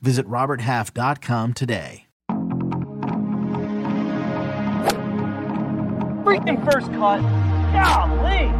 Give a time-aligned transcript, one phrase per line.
[0.00, 2.06] Visit RobertHalf.com today.
[6.24, 7.20] Freaking first cut.
[7.72, 8.52] Golly.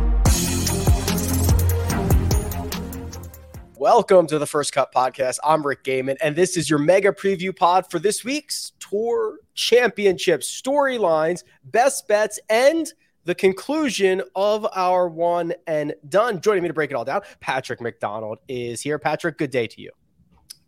[3.78, 5.38] Welcome to the First Cut Podcast.
[5.45, 10.40] I'm Rick Gehman, and this is your mega preview pod for this week's Tour Championship
[10.40, 12.90] storylines, best bets, and
[13.24, 16.40] the conclusion of our one and done.
[16.40, 18.98] Joining me to break it all down, Patrick McDonald is here.
[18.98, 19.90] Patrick, good day to you.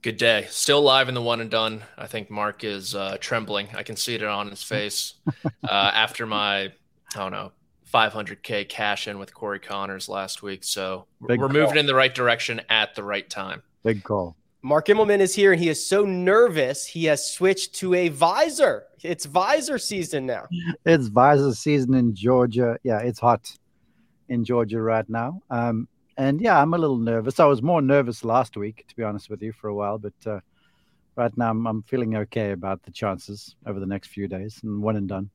[0.01, 0.47] Good day.
[0.49, 1.83] Still live in the one and done.
[1.97, 3.69] I think Mark is uh, trembling.
[3.75, 6.71] I can see it on his face uh, after my, I
[7.17, 7.51] don't know,
[7.93, 10.63] 500k cash in with Corey Conners last week.
[10.63, 11.61] So Big we're call.
[11.61, 13.63] moving in the right direction at the right time.
[13.83, 14.37] Big call.
[14.63, 18.85] Mark Immelman is here and he is so nervous he has switched to a visor.
[19.03, 20.47] It's visor season now.
[20.85, 22.79] It's visor season in Georgia.
[22.85, 23.51] Yeah, it's hot
[24.29, 25.41] in Georgia right now.
[25.51, 25.89] Um,
[26.19, 27.39] and yeah, I'm a little nervous.
[27.39, 30.13] I was more nervous last week, to be honest with you, for a while, but
[30.27, 30.41] uh,
[31.15, 34.83] right now I'm, I'm feeling okay about the chances over the next few days and
[34.83, 35.31] one and done.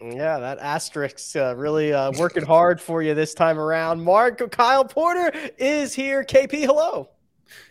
[0.00, 4.02] Yeah, that asterisk uh, really uh, working hard for you this time around.
[4.02, 6.22] Mark Kyle Porter is here.
[6.22, 7.08] KP, hello.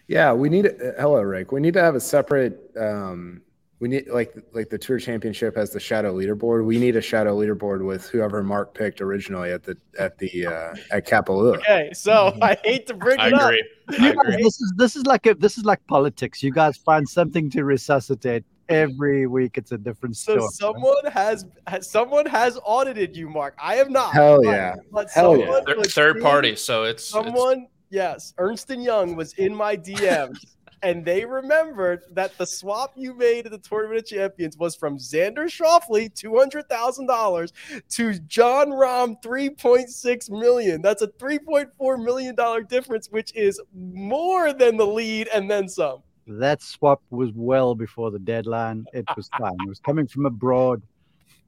[0.07, 1.51] Yeah, we need uh, hello, Rick.
[1.51, 2.71] We need to have a separate.
[2.79, 3.41] Um,
[3.79, 6.65] we need like like the tour championship has the shadow leaderboard.
[6.65, 10.75] We need a shadow leaderboard with whoever Mark picked originally at the at the uh,
[10.91, 11.57] at Kapalua.
[11.57, 13.63] Okay, so I hate to bring it I agree.
[13.89, 13.99] up.
[13.99, 14.43] I agree.
[14.43, 16.41] This is this is like a this is like politics.
[16.41, 20.39] You guys find something to resuscitate every week it's a different story.
[20.41, 23.55] So someone has, has someone has audited you, Mark.
[23.61, 24.13] I have not.
[24.13, 24.75] Hell yeah.
[24.91, 25.59] But Hell yeah.
[25.65, 27.61] Third, third party, so it's someone.
[27.61, 27.71] It's...
[27.91, 30.55] Yes, Ernst and Young was in my DMs.
[30.81, 34.97] And they remembered that the swap you made at the Tournament of Champions was from
[34.97, 37.53] Xander Schauffele, two hundred thousand dollars,
[37.89, 40.81] to Jon Rahm, three point six million.
[40.81, 45.49] That's a three point four million dollar difference, which is more than the lead and
[45.49, 48.85] then some that swap was well before the deadline.
[48.93, 49.55] It was fine.
[49.65, 50.81] It was coming from abroad.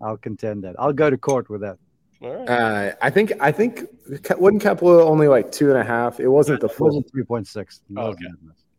[0.02, 0.76] I'll contend that.
[0.78, 1.78] I'll go to court with that.
[2.22, 3.84] Uh, I think I think
[4.38, 6.20] wasn't Kapalua only like two and a half?
[6.20, 6.88] It wasn't the full.
[6.88, 7.82] It wasn't three point six.
[7.96, 8.26] Oh, okay.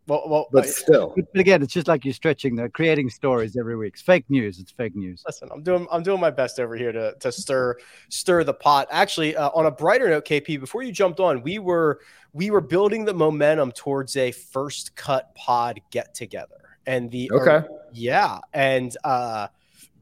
[0.09, 1.13] Well, well, but still.
[1.15, 3.93] But again, it's just like you're stretching the creating stories every week.
[3.93, 4.59] It's fake news.
[4.59, 5.21] It's fake news.
[5.27, 7.77] Listen, I'm doing I'm doing my best over here to to stir
[8.09, 8.87] stir the pot.
[8.89, 11.99] Actually, uh, on a brighter note, KP, before you jumped on, we were
[12.33, 17.57] we were building the momentum towards a first cut pod get together, and the okay,
[17.57, 19.47] uh, yeah, and uh,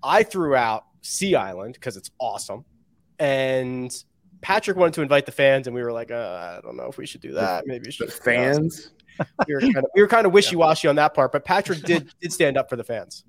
[0.01, 2.63] I threw out Sea Island because it's awesome,
[3.19, 3.91] and
[4.39, 6.97] Patrick wanted to invite the fans, and we were like, uh, I don't know if
[6.97, 7.67] we should do that.
[7.67, 8.07] Maybe we should.
[8.07, 8.91] The fans
[9.47, 11.81] we were kind of we were kind of wishy washy on that part, but Patrick
[11.83, 13.23] did did stand up for the fans.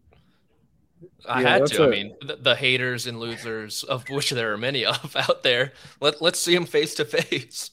[1.28, 1.84] I yeah, had to.
[1.84, 1.86] A...
[1.86, 5.72] I mean, the, the, haters and losers, of which there are many of out there.
[6.00, 7.70] Let let's see them face to face.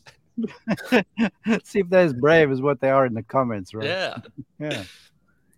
[1.48, 3.86] Let's see if they're as brave as what they are in the comments, right?
[3.86, 4.18] Yeah.
[4.60, 4.84] Yeah.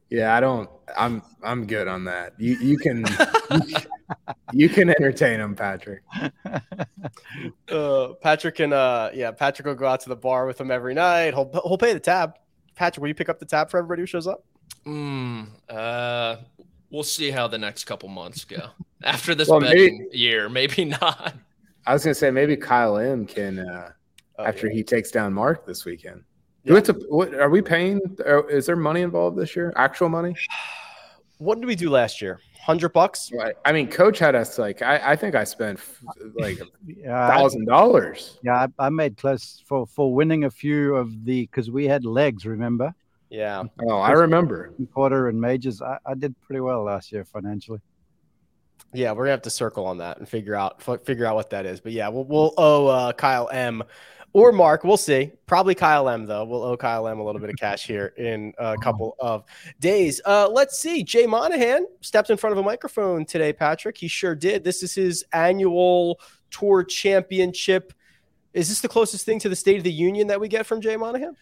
[0.09, 0.69] Yeah, I don't.
[0.97, 2.39] I'm I'm good on that.
[2.39, 3.05] You you can
[4.53, 6.01] you can entertain them, Patrick.
[7.69, 10.93] Uh, Patrick can uh yeah, Patrick will go out to the bar with him every
[10.93, 11.33] night.
[11.33, 12.35] He'll he'll pay the tab.
[12.77, 14.43] Patrick, will you pick up the tab for everybody who shows up?
[14.85, 16.37] Mm, uh,
[16.91, 18.69] we'll see how the next couple months go.
[19.03, 21.33] After this well, maybe, year, maybe not.
[21.87, 23.91] I was gonna say maybe Kyle M can uh,
[24.37, 24.73] oh, after yeah.
[24.73, 26.23] he takes down Mark this weekend.
[26.65, 26.93] Do we have to?
[27.07, 28.01] What are we paying?
[28.49, 29.73] Is there money involved this year?
[29.75, 30.35] Actual money?
[31.39, 32.39] What did we do last year?
[32.67, 33.31] Hundred bucks.
[33.31, 33.55] Right.
[33.63, 34.81] I mean, coach had us like.
[34.81, 35.79] I, I think I spent
[36.35, 36.59] like
[37.05, 38.39] thousand dollars.
[38.43, 42.03] Yeah, I, I, made close for for winning a few of the because we had
[42.03, 42.45] legs.
[42.45, 42.93] Remember?
[43.29, 43.63] Yeah.
[43.87, 44.73] Oh, I remember.
[44.93, 45.81] Quarter and majors.
[45.81, 47.79] I, I did pretty well last year financially.
[48.91, 51.65] Yeah, we're gonna have to circle on that and figure out figure out what that
[51.65, 51.79] is.
[51.79, 53.81] But yeah, we'll we'll owe uh, Kyle M
[54.33, 54.83] or Mark.
[54.83, 55.31] We'll see.
[55.45, 56.45] Probably Kyle M, though.
[56.45, 59.43] We'll owe Kyle M a little bit of cash here in a couple of
[59.79, 60.21] days.
[60.25, 61.03] Uh, let's see.
[61.03, 63.97] Jay Monahan stepped in front of a microphone today, Patrick.
[63.97, 64.63] He sure did.
[64.63, 66.19] This is his annual
[66.51, 67.93] tour championship.
[68.53, 70.81] Is this the closest thing to the State of the Union that we get from
[70.81, 71.35] Jay Monahan?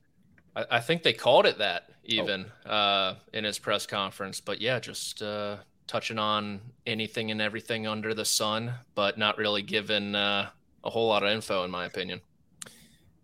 [0.56, 2.70] I, I think they called it that even oh.
[2.70, 4.40] uh, in his press conference.
[4.40, 9.64] But yeah, just uh, touching on anything and everything under the sun, but not really
[9.64, 10.50] giving uh,
[10.84, 12.22] a whole lot of info, in my opinion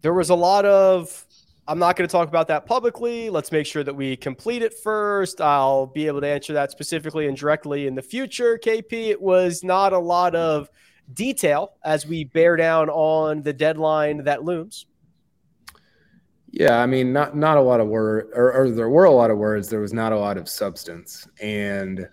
[0.01, 1.25] there was a lot of
[1.68, 3.30] I'm not going to talk about that publicly.
[3.30, 5.39] Let's make sure that we complete it first.
[5.39, 8.59] I'll be able to answer that specifically and directly in the future.
[8.62, 10.69] KP, it was not a lot of
[11.13, 14.86] detail as we bear down on the deadline that looms.
[16.50, 19.31] Yeah, I mean, not not a lot of word, or, or, there were a lot
[19.31, 19.69] of words.
[19.69, 22.06] There was not a lot of substance, and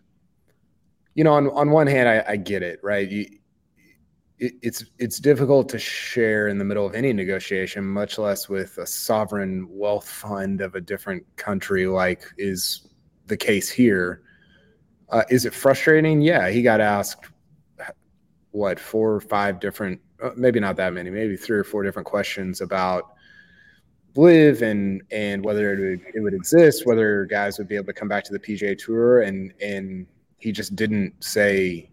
[1.16, 3.10] you know, on on one hand, I, I get it, right?
[3.10, 3.26] You,
[4.38, 8.78] it, it's it's difficult to share in the middle of any negotiation, much less with
[8.78, 12.88] a sovereign wealth fund of a different country, like is
[13.26, 14.22] the case here.
[15.10, 16.20] Uh, is it frustrating?
[16.20, 17.26] Yeah, he got asked
[18.50, 22.06] what four or five different, uh, maybe not that many, maybe three or four different
[22.06, 23.14] questions about
[24.16, 27.92] LIV and and whether it would, it would exist, whether guys would be able to
[27.92, 30.06] come back to the PGA Tour, and and
[30.38, 31.90] he just didn't say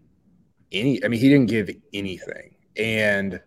[0.72, 1.02] any.
[1.04, 3.40] I mean, he didn't give anything, and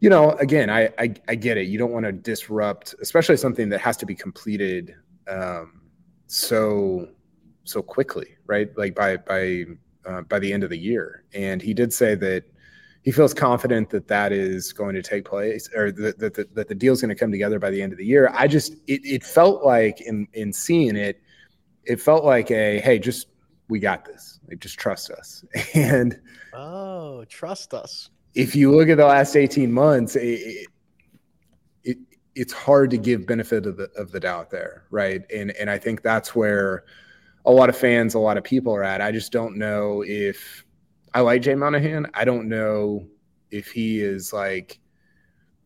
[0.00, 1.68] you know, again, I I, I get it.
[1.68, 4.94] You don't want to disrupt, especially something that has to be completed
[5.28, 5.82] um,
[6.26, 7.08] so
[7.64, 8.68] so quickly, right?
[8.76, 9.66] Like by by
[10.06, 11.24] uh, by the end of the year.
[11.34, 12.44] And he did say that
[13.02, 16.68] he feels confident that that is going to take place or that, that, that, that
[16.68, 18.30] the deal is going to come together by the end of the year.
[18.34, 21.22] I just, it, it felt like in, in seeing it,
[21.84, 23.28] it felt like a, Hey, just,
[23.70, 24.40] we got this.
[24.48, 25.44] Like, just trust us.
[25.74, 26.20] And
[26.52, 28.10] Oh, trust us.
[28.34, 30.66] If you look at the last 18 months, it,
[31.82, 31.98] it,
[32.34, 34.84] it's hard to give benefit of the, of the doubt there.
[34.90, 35.22] Right.
[35.34, 36.84] And, and I think that's where
[37.44, 39.00] a lot of fans, a lot of people are at.
[39.00, 40.64] I just don't know if
[41.14, 42.06] I like Jay Monahan.
[42.14, 43.06] I don't know
[43.50, 44.78] if he is like,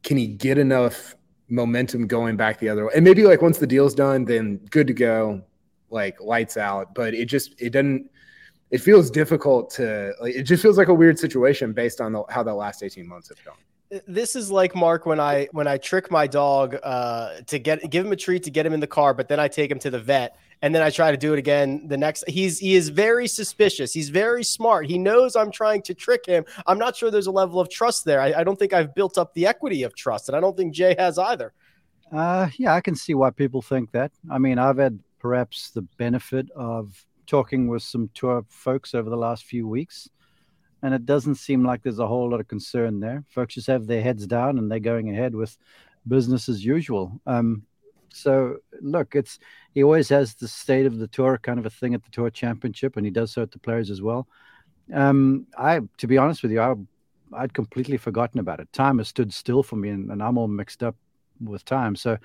[0.03, 1.15] can he get enough
[1.49, 2.93] momentum going back the other way?
[2.95, 5.43] And maybe like once the deal's done, then good to go,
[5.95, 6.95] like lights out.
[6.95, 8.11] But it just it doesn't.
[8.71, 10.35] It feels difficult to like.
[10.35, 13.31] It just feels like a weird situation based on the, how the last eighteen months
[13.31, 13.57] have gone.
[14.09, 18.05] This is like Mark when I when I trick my dog uh, to get give
[18.05, 19.91] him a treat to get him in the car, but then I take him to
[19.91, 22.25] the vet and then I try to do it again the next.
[22.27, 23.93] He's he is very suspicious.
[23.93, 24.87] He's very smart.
[24.87, 26.47] He knows I'm trying to trick him.
[26.67, 28.19] I'm not sure there's a level of trust there.
[28.21, 30.73] I, I don't think I've built up the equity of trust, and I don't think
[30.73, 31.53] Jay has either.
[32.11, 34.11] Uh, yeah, I can see why people think that.
[34.31, 39.17] I mean, I've had perhaps the benefit of talking with some tour folks over the
[39.17, 40.07] last few weeks,
[40.83, 43.25] and it doesn't seem like there's a whole lot of concern there.
[43.31, 45.57] Folks just have their heads down and they're going ahead with
[46.07, 47.19] business as usual.
[47.27, 47.63] Um,
[48.11, 49.39] so look, it's
[49.73, 52.29] he always has the state of the tour kind of a thing at the tour
[52.29, 54.29] championship, and he does so at the players as well.
[54.93, 56.75] Um, I, to be honest with you, I,
[57.33, 58.71] I'd completely forgotten about it.
[58.75, 60.97] Time has stood still for me, and, and I'm all mixed up
[61.43, 61.97] with time.
[61.97, 62.19] So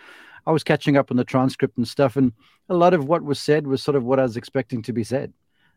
[0.45, 2.33] I was catching up on the transcript and stuff, and
[2.69, 5.03] a lot of what was said was sort of what I was expecting to be
[5.03, 5.33] said.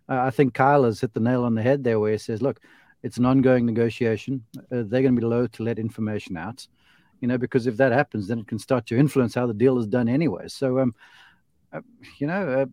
[0.09, 2.43] Uh, I think Kyle has hit the nail on the head there, where he says,
[2.43, 2.61] "Look,
[3.03, 4.45] it's an ongoing negotiation.
[4.57, 6.67] Uh, they're going to be loath to let information out."
[7.23, 9.79] you know, because if that happens, then it can start to influence how the deal
[9.79, 10.49] is done anyway.
[10.49, 10.93] So, um,
[11.73, 11.81] uh,
[12.19, 12.67] you know, uh,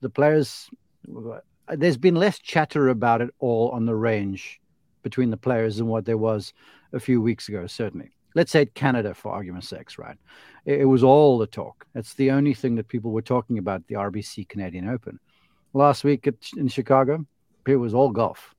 [0.00, 0.68] the players,
[1.08, 1.38] uh,
[1.76, 4.60] there's been less chatter about it all on the range
[5.02, 6.52] between the players than what there was
[6.92, 8.10] a few weeks ago, certainly.
[8.34, 10.16] Let's say Canada, for argument's sake, right?
[10.64, 11.86] It, it was all the talk.
[11.94, 15.18] It's the only thing that people were talking about the RBC Canadian Open.
[15.72, 17.24] Last week at, in Chicago,
[17.66, 18.54] it was all golf.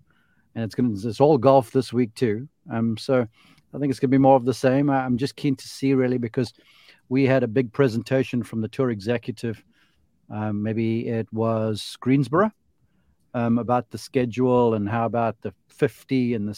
[0.56, 2.48] And it's going to, it's all golf this week too.
[2.72, 3.27] Um, so,
[3.75, 4.89] I think it's going to be more of the same.
[4.89, 6.54] I'm just keen to see really because
[7.10, 9.62] we had a big presentation from the tour executive.
[10.30, 12.51] Um, maybe it was Greensboro
[13.33, 16.55] um, about the schedule and how about the 50 and the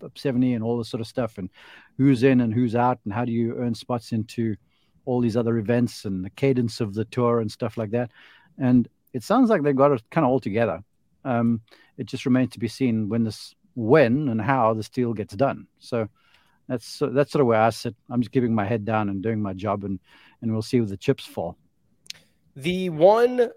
[0.00, 1.50] 70, 70 and all this sort of stuff and
[1.96, 4.56] who's in and who's out and how do you earn spots into
[5.04, 8.10] all these other events and the cadence of the tour and stuff like that.
[8.58, 10.82] And it sounds like they've got it kind of all together.
[11.24, 11.60] Um,
[11.96, 15.66] it just remains to be seen when this, when and how this deal gets done.
[15.78, 16.08] So
[16.68, 17.94] that's that's sort of where I sit.
[18.10, 19.98] I'm just keeping my head down and doing my job, and
[20.40, 21.56] and we'll see where the chips fall.
[22.56, 23.50] The one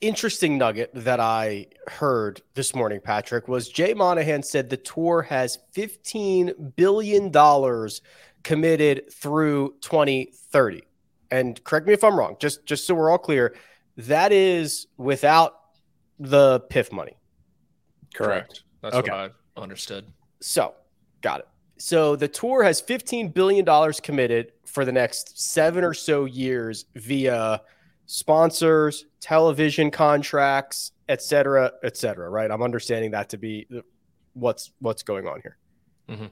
[0.00, 5.58] interesting nugget that I heard this morning, Patrick, was Jay Monahan said the tour has
[5.74, 7.90] $15 billion
[8.42, 10.82] committed through 2030.
[11.30, 13.54] And correct me if I'm wrong, just, just so we're all clear,
[13.96, 15.54] that is without
[16.18, 17.16] the PIF money.
[18.14, 18.64] Correct.
[18.82, 19.10] That's okay.
[19.10, 20.06] what I understood.
[20.40, 20.74] So,
[21.20, 21.48] got it.
[21.78, 27.62] So the tour has $15 billion committed for the next seven or so years via
[28.10, 32.28] sponsors, television contracts, et cetera, et cetera.
[32.28, 32.50] Right?
[32.50, 33.68] I'm understanding that to be
[34.32, 35.56] what's what's going on here.
[36.08, 36.26] Mm-hmm.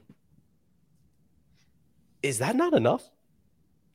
[2.21, 3.09] Is that not enough?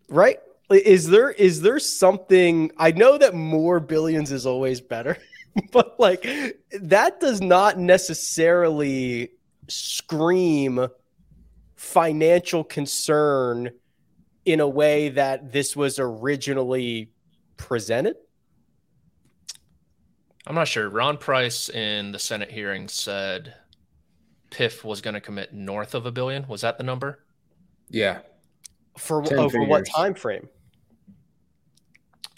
[0.08, 0.40] Right?
[0.70, 2.72] Is there is there something?
[2.78, 5.18] I know that more billions is always better,
[5.70, 6.22] but like
[6.80, 9.32] that does not necessarily
[9.68, 10.88] scream
[11.76, 13.72] financial concern
[14.46, 17.10] in a way that this was originally
[17.56, 18.16] presented?
[20.46, 20.88] I'm not sure.
[20.88, 23.54] Ron Price in the Senate hearing said
[24.50, 26.46] PIF was going to commit north of a billion.
[26.48, 27.24] Was that the number?
[27.88, 28.20] Yeah.
[28.98, 30.48] For over what time frame?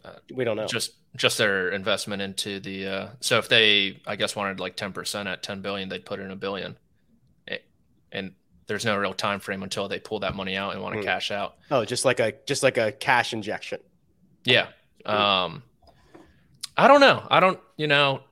[0.04, 0.66] Uh, we don't know.
[0.66, 2.87] Just just their investment into the.
[2.87, 6.20] Uh, so if they, I guess, wanted like 10 percent at 10 billion, they'd put
[6.20, 6.76] in a billion,
[8.12, 8.32] and
[8.66, 11.06] there's no real time frame until they pull that money out and want to hmm.
[11.06, 11.56] cash out.
[11.70, 13.80] Oh, just like a just like a cash injection.
[14.44, 14.68] Yeah.
[15.05, 15.62] Um,
[16.76, 17.26] I don't know.
[17.31, 17.61] I don't.
[17.76, 18.23] You know.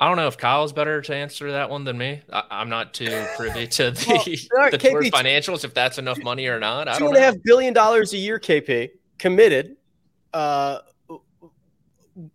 [0.00, 2.22] I don't know if Kyle's better to answer that one than me.
[2.32, 6.46] I, am not too privy to the, well, the KP, financials, if that's enough money
[6.46, 6.86] or not.
[6.86, 9.76] I two and a half billion dollars a year, KP committed.
[10.32, 10.78] Uh,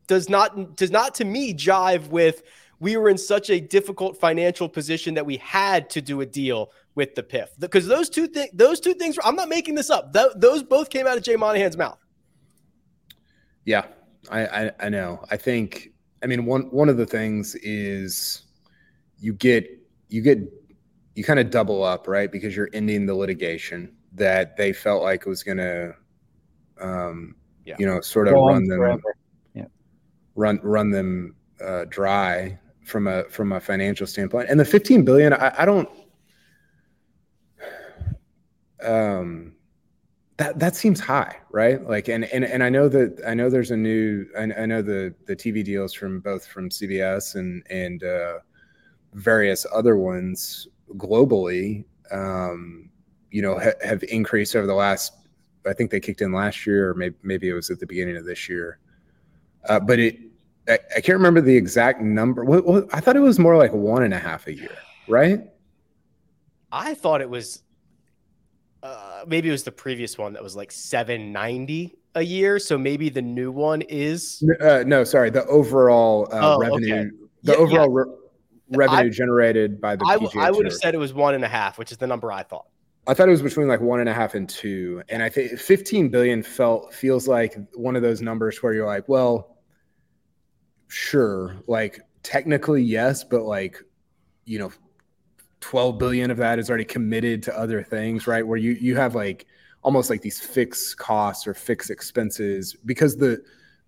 [0.08, 2.44] does not does not to me jive with
[2.80, 6.72] we were in such a difficult financial position that we had to do a deal
[6.96, 10.14] with the PIF because those two things those two things I'm not making this up
[10.14, 11.98] Th- those both came out of Jay Monahan's mouth.
[13.65, 13.86] Yeah,
[14.29, 15.24] I, I I know.
[15.32, 15.91] I think
[16.22, 18.43] I mean one one of the things is
[19.20, 19.67] you get
[20.10, 20.39] you get
[21.15, 25.25] you kind of double up right because you're ending the litigation that they felt like
[25.25, 25.96] was going to
[26.82, 27.75] um, yeah.
[27.79, 29.01] you know sort of Go run them
[29.53, 29.65] yeah.
[30.36, 34.50] run run them uh, dry from a from a financial standpoint.
[34.50, 35.89] And the 15 billion, I, I don't.
[38.84, 39.55] Um,
[40.38, 41.88] that that seems high, right?
[41.88, 44.25] Like, and and and I know that I know there's a new.
[44.38, 48.40] I, I know the the TV deals from both from CBS and and uh,
[49.13, 51.86] various other ones globally.
[52.12, 52.90] Um,
[53.32, 55.13] you know, ha, have increased over the last.
[55.66, 58.18] I think they kicked in last year, or maybe maybe it was at the beginning
[58.18, 58.80] of this year.
[59.70, 60.20] Uh, but it
[60.68, 62.44] I, I can't remember the exact number.
[62.44, 65.42] What, what, I thought it was more like one and a half a year, right?
[66.72, 67.62] I thought it was
[69.27, 72.60] maybe it was the previous one that was like 790 a year.
[72.60, 77.10] So maybe the new one is uh, no, sorry, the overall uh, oh, revenue, okay.
[77.44, 78.06] the yeah, overall yeah.
[78.06, 80.06] Re- revenue I, generated by the.
[80.06, 82.32] I, I would have said it was one and a half, which is the number
[82.32, 82.65] I thought.
[83.06, 85.60] I thought it was between like one and a half and two, and I think
[85.60, 89.53] 15 billion felt feels like one of those numbers where you're like, well,
[90.94, 93.77] sure like technically yes but like
[94.46, 94.72] you know
[95.63, 99.15] 12 billion of that is already committed to other things right where you you have
[99.15, 99.46] like
[99.82, 103.41] almost like these fixed costs or fixed expenses because the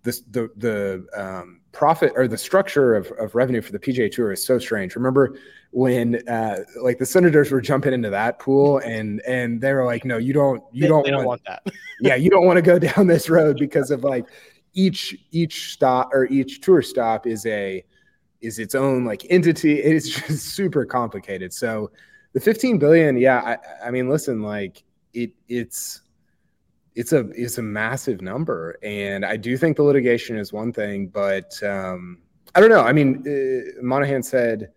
[0.04, 4.32] the the, the um, profit or the structure of, of revenue for the PGA Tour
[4.32, 4.96] is so strange.
[4.96, 5.36] Remember
[5.72, 10.06] when uh, like the Senators were jumping into that pool and and they were like,
[10.06, 11.74] no, you don't you they, don't, they want, don't want that.
[12.00, 14.24] yeah, you don't want to go down this road because of like
[14.72, 17.84] each each stop or each tour stop is a
[18.46, 19.80] is its own like entity.
[19.80, 21.52] It's just super complicated.
[21.52, 21.90] So
[22.32, 26.02] the 15 billion, yeah, I, I mean, listen, like it it's
[26.94, 31.08] it's a it's a massive number, and I do think the litigation is one thing,
[31.08, 32.18] but um,
[32.54, 32.82] I don't know.
[32.82, 34.70] I mean, uh, Monahan said,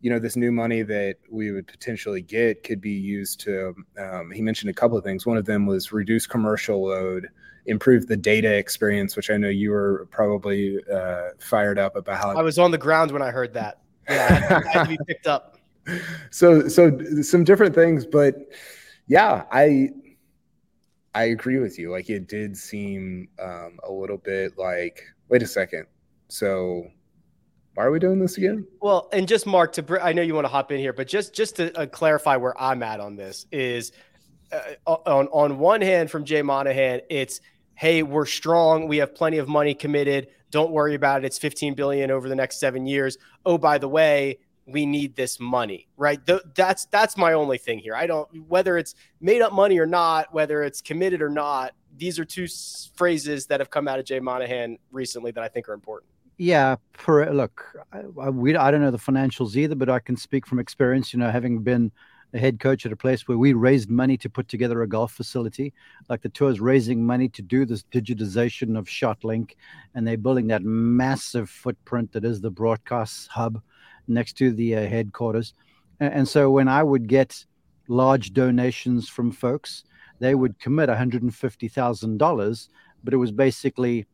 [0.00, 3.74] you know, this new money that we would potentially get could be used to.
[3.98, 5.26] Um, he mentioned a couple of things.
[5.26, 7.28] One of them was reduce commercial load
[7.66, 12.22] improve the data experience, which I know you were probably uh, fired up about.
[12.22, 13.80] How I was on the ground when I heard that.
[14.08, 15.54] Yeah, I had to be picked up.
[16.32, 18.34] So, so some different things, but
[19.06, 19.90] yeah, I
[21.14, 21.92] I agree with you.
[21.92, 25.86] Like it did seem um, a little bit like, wait a second.
[26.28, 26.88] So
[27.74, 28.66] why are we doing this again?
[28.80, 31.34] Well, and just Mark to I know you want to hop in here, but just
[31.34, 33.92] just to uh, clarify where I'm at on this is
[34.52, 37.40] uh, on on one hand from Jay Monahan, it's
[37.76, 38.88] hey, we're strong.
[38.88, 40.28] We have plenty of money committed.
[40.50, 41.26] Don't worry about it.
[41.26, 43.18] It's 15 billion over the next seven years.
[43.44, 46.24] Oh, by the way, we need this money, right?
[46.26, 47.94] Th- that's that's my only thing here.
[47.94, 51.72] I don't whether it's made up money or not, whether it's committed or not.
[51.96, 55.48] These are two s- phrases that have come out of Jay Monahan recently that I
[55.48, 56.10] think are important.
[56.38, 60.16] Yeah, per, look, I, I, we, I don't know the financials either, but I can
[60.16, 61.14] speak from experience.
[61.14, 61.92] You know, having been
[62.36, 65.12] a head coach at a place where we raised money to put together a golf
[65.12, 65.72] facility.
[66.08, 69.52] Like the tour's raising money to do this digitization of ShotLink,
[69.94, 73.60] and they're building that massive footprint that is the broadcast hub
[74.06, 75.54] next to the uh, headquarters.
[76.00, 77.44] And, and so when I would get
[77.88, 79.84] large donations from folks,
[80.18, 82.68] they would commit $150,000,
[83.04, 84.06] but it was basically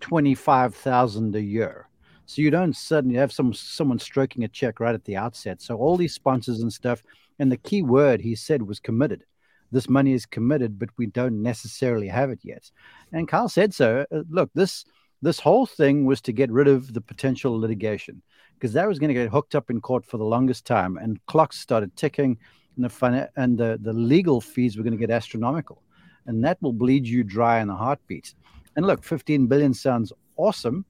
[0.00, 1.88] 25,000 a year.
[2.26, 5.60] So you don't suddenly have some someone stroking a check right at the outset.
[5.60, 7.02] So all these sponsors and stuff,
[7.38, 9.24] and the key word he said was committed.
[9.72, 12.70] This money is committed, but we don't necessarily have it yet.
[13.12, 14.06] And Kyle said so.
[14.12, 14.84] Uh, look, this
[15.22, 18.22] this whole thing was to get rid of the potential litigation
[18.54, 21.24] because that was going to get hooked up in court for the longest time, and
[21.26, 22.38] clocks started ticking.
[22.76, 25.82] and the fun and the, the legal fees were going to get astronomical.
[26.26, 28.34] And that will bleed you dry in a heartbeat.
[28.76, 30.84] And look, 15 billion sounds awesome.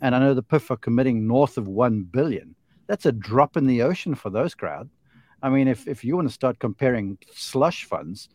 [0.00, 2.54] And I know the PIF are committing north of 1 billion.
[2.86, 4.90] That's a drop in the ocean for those crowd.
[5.44, 8.30] I mean, if, if you want to start comparing slush funds,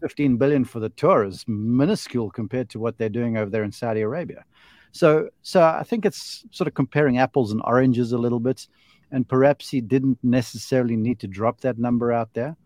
[0.00, 3.72] 15 billion for the tour is minuscule compared to what they're doing over there in
[3.72, 4.44] Saudi Arabia.
[4.92, 8.68] So, so I think it's sort of comparing apples and oranges a little bit,
[9.10, 12.56] and perhaps he didn't necessarily need to drop that number out there,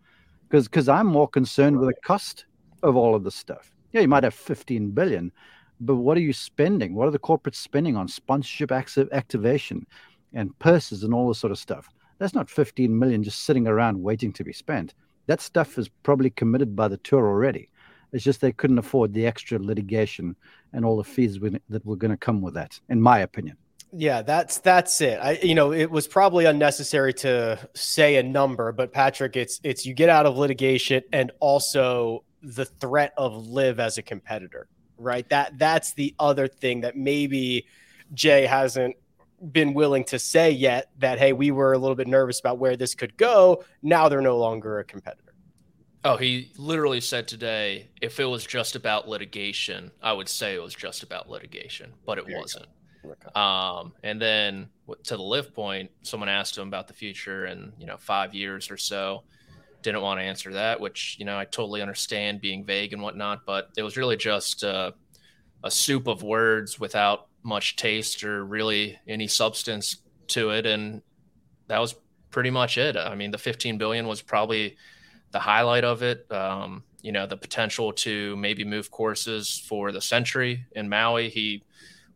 [0.47, 2.45] because because I'm more concerned with the cost
[2.83, 3.73] of all of this stuff.
[3.93, 5.31] Yeah, you might have 15 billion,
[5.79, 6.93] but what are you spending?
[6.93, 9.87] What are the corporates spending on sponsorship activation
[10.33, 11.89] and purses and all this sort of stuff?
[12.19, 14.93] That's not 15 million just sitting around waiting to be spent.
[15.27, 17.69] That stuff is probably committed by the tour already.
[18.13, 20.35] It's just they couldn't afford the extra litigation
[20.73, 23.57] and all the fees that were going to come with that, in my opinion.
[23.93, 25.19] Yeah, that's that's it.
[25.21, 29.85] I you know, it was probably unnecessary to say a number, but Patrick, it's it's
[29.85, 35.27] you get out of litigation and also the threat of LIV as a competitor, right?
[35.29, 37.65] That that's the other thing that maybe
[38.13, 38.95] Jay hasn't
[39.51, 42.75] been willing to say yet that hey, we were a little bit nervous about where
[42.75, 43.63] this could go.
[43.81, 45.33] Now they're no longer a competitor.
[46.03, 50.61] Oh, he literally said today, if it was just about litigation, I would say it
[50.61, 52.67] was just about litigation, but it there wasn't.
[53.35, 54.69] Um, and then
[55.03, 58.71] to the LIV point, someone asked him about the future in you know five years
[58.71, 59.23] or so.
[59.81, 63.45] Didn't want to answer that, which you know I totally understand being vague and whatnot,
[63.45, 64.91] but it was really just uh,
[65.63, 71.01] a soup of words without much taste or really any substance to it, and
[71.67, 71.95] that was
[72.31, 72.97] pretty much it.
[72.97, 74.77] I mean, the 15 billion was probably
[75.31, 76.29] the highlight of it.
[76.31, 81.29] Um, you know, the potential to maybe move courses for the Sentry in Maui.
[81.29, 81.63] He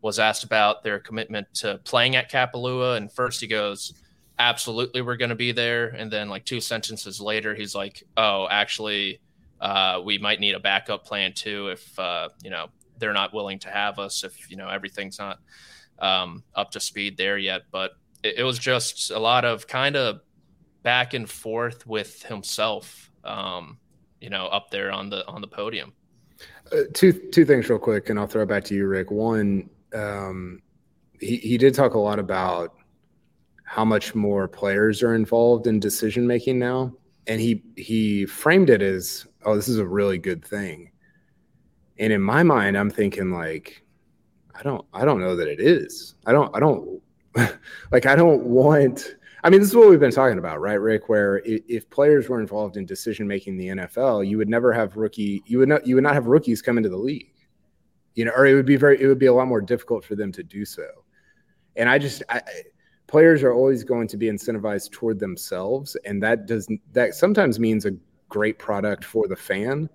[0.00, 3.94] was asked about their commitment to playing at Kapalua, and first he goes,
[4.38, 8.48] "Absolutely, we're going to be there." And then, like two sentences later, he's like, "Oh,
[8.50, 9.20] actually,
[9.60, 12.68] uh, we might need a backup plan too if uh, you know
[13.02, 15.40] they're not willing to have us if you know everything's not
[15.98, 17.92] um, up to speed there yet." But
[18.22, 20.20] it, it was just a lot of kind of
[20.82, 23.78] back and forth with himself, um,
[24.20, 25.92] you know, up there on the on the podium.
[26.70, 29.10] Uh, two two things real quick, and I'll throw it back to you, Rick.
[29.10, 30.62] One, um,
[31.20, 32.74] he he did talk a lot about
[33.64, 36.92] how much more players are involved in decision making now,
[37.26, 40.90] and he he framed it as, "Oh, this is a really good thing."
[42.02, 43.84] And in my mind, I'm thinking like,
[44.56, 46.16] I don't I don't know that it is.
[46.26, 47.00] I don't I don't
[47.92, 51.08] like I don't want I mean, this is what we've been talking about, right, Rick?
[51.08, 55.44] Where if players were involved in decision making the NFL, you would never have rookie,
[55.46, 57.34] you would not, you would not have rookies come into the league,
[58.14, 60.14] you know, or it would be very, it would be a lot more difficult for
[60.16, 60.86] them to do so.
[61.74, 62.42] And I just, I,
[63.08, 67.84] players are always going to be incentivized toward themselves, and that does that sometimes means
[67.84, 67.92] a
[68.28, 69.88] great product for the fan,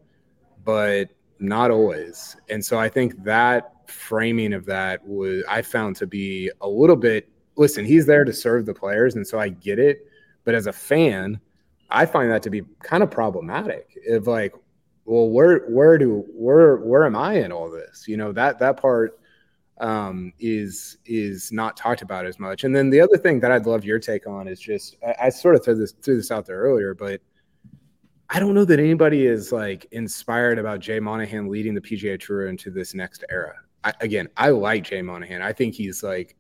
[0.65, 2.35] but not always.
[2.49, 6.95] And so I think that framing of that was I found to be a little
[6.95, 10.07] bit listen, he's there to serve the players, and so I get it.
[10.45, 11.39] But as a fan,
[11.89, 13.97] I find that to be kind of problematic.
[14.09, 14.53] Of like,
[15.05, 18.07] well, where where do where where am I in all this?
[18.07, 19.19] You know that that part
[19.79, 22.63] um, is is not talked about as much.
[22.63, 25.29] And then the other thing that I'd love your take on is just I, I
[25.29, 27.21] sort of threw this threw this out there earlier, but
[28.29, 32.47] I don't know that anybody is like inspired about Jay Monahan leading the PGA Tour
[32.47, 33.53] into this next era.
[33.83, 35.41] I, again, I like Jay Monahan.
[35.41, 36.35] I think he's like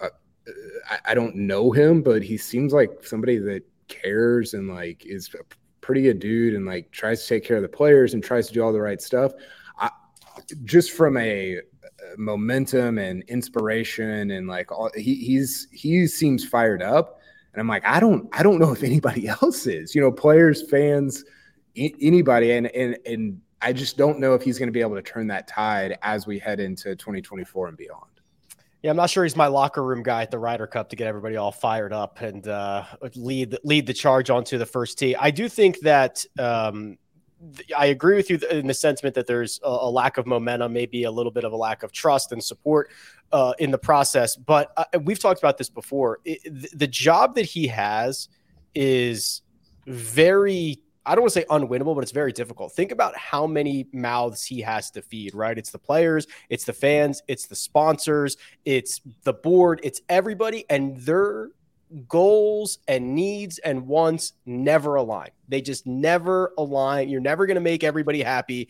[0.00, 0.50] uh, uh,
[0.90, 5.32] I, I don't know him, but he seems like somebody that cares and like is
[5.34, 5.44] a
[5.80, 8.54] pretty good dude and like tries to take care of the players and tries to
[8.54, 9.32] do all the right stuff.
[9.78, 9.90] I,
[10.64, 16.82] just from a, a momentum and inspiration and like all, he, he's he seems fired
[16.82, 17.15] up
[17.56, 20.68] and i'm like i don't i don't know if anybody else is you know players
[20.68, 21.24] fans
[21.76, 25.02] anybody and and and i just don't know if he's going to be able to
[25.02, 28.10] turn that tide as we head into 2024 and beyond
[28.82, 31.08] yeah, I'm not sure he's my locker room guy at the Ryder Cup to get
[31.08, 32.84] everybody all fired up and uh,
[33.16, 35.16] lead lead the charge onto the first tee.
[35.16, 36.96] I do think that um,
[37.76, 41.10] I agree with you in the sentiment that there's a, lack of momentum, maybe a
[41.10, 42.90] little bit of a lack of trust and support
[43.32, 44.36] uh, in the process.
[44.36, 46.20] But uh, we've talked about this before.
[46.24, 48.28] It, the job that he has
[48.74, 49.42] is
[49.86, 52.72] very I don't want to say unwinnable, but it's very difficult.
[52.72, 55.56] Think about how many mouths he has to feed, right?
[55.56, 60.96] It's the players, it's the fans, it's the sponsors, it's the board, it's everybody, and
[60.96, 61.50] their
[62.08, 65.30] goals and needs and wants never align.
[65.48, 67.08] They just never align.
[67.08, 68.68] You're never going to make everybody happy.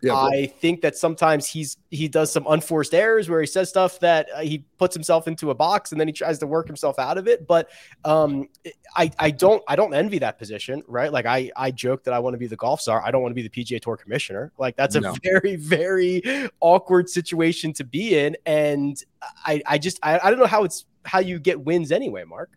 [0.00, 3.98] Yeah, I think that sometimes he's he does some unforced errors where he says stuff
[3.98, 7.00] that uh, he puts himself into a box and then he tries to work himself
[7.00, 7.48] out of it.
[7.48, 7.68] But
[8.04, 8.48] um,
[8.96, 11.12] I I don't I don't envy that position, right?
[11.12, 13.04] Like I I joke that I want to be the golf czar.
[13.04, 14.52] I don't want to be the PGA Tour commissioner.
[14.56, 15.16] Like that's a no.
[15.24, 19.02] very very awkward situation to be in, and
[19.44, 22.50] I I just I, I don't know how it's how you get wins anyway, Mark.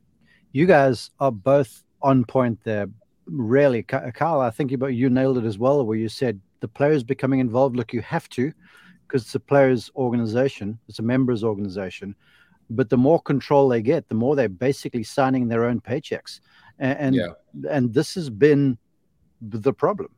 [0.51, 2.87] You guys are both on point there.
[3.25, 7.03] Really, Kyle, I think you you nailed it as well, where you said the players
[7.03, 7.75] becoming involved.
[7.75, 8.51] Look, you have to,
[9.07, 12.15] because it's a players' organization, it's a members' organization.
[12.69, 16.39] But the more control they get, the more they're basically signing their own paychecks,
[16.79, 17.27] and and, yeah.
[17.69, 18.77] and this has been
[19.41, 20.09] the problem.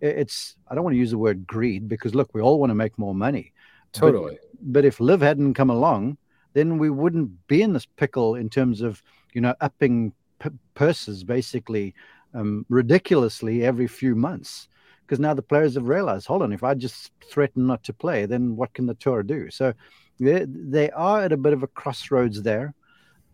[0.00, 2.74] It's I don't want to use the word greed because look, we all want to
[2.74, 3.52] make more money.
[3.92, 4.38] Totally.
[4.54, 6.16] But, but if LIV hadn't come along,
[6.54, 11.24] then we wouldn't be in this pickle in terms of you know upping p- purses
[11.24, 11.94] basically
[12.34, 14.68] um, ridiculously every few months
[15.12, 18.24] because now the players have realized, hold on, if I just threaten not to play,
[18.24, 19.50] then what can the tour do?
[19.50, 19.74] So
[20.18, 22.72] they, they are at a bit of a crossroads there,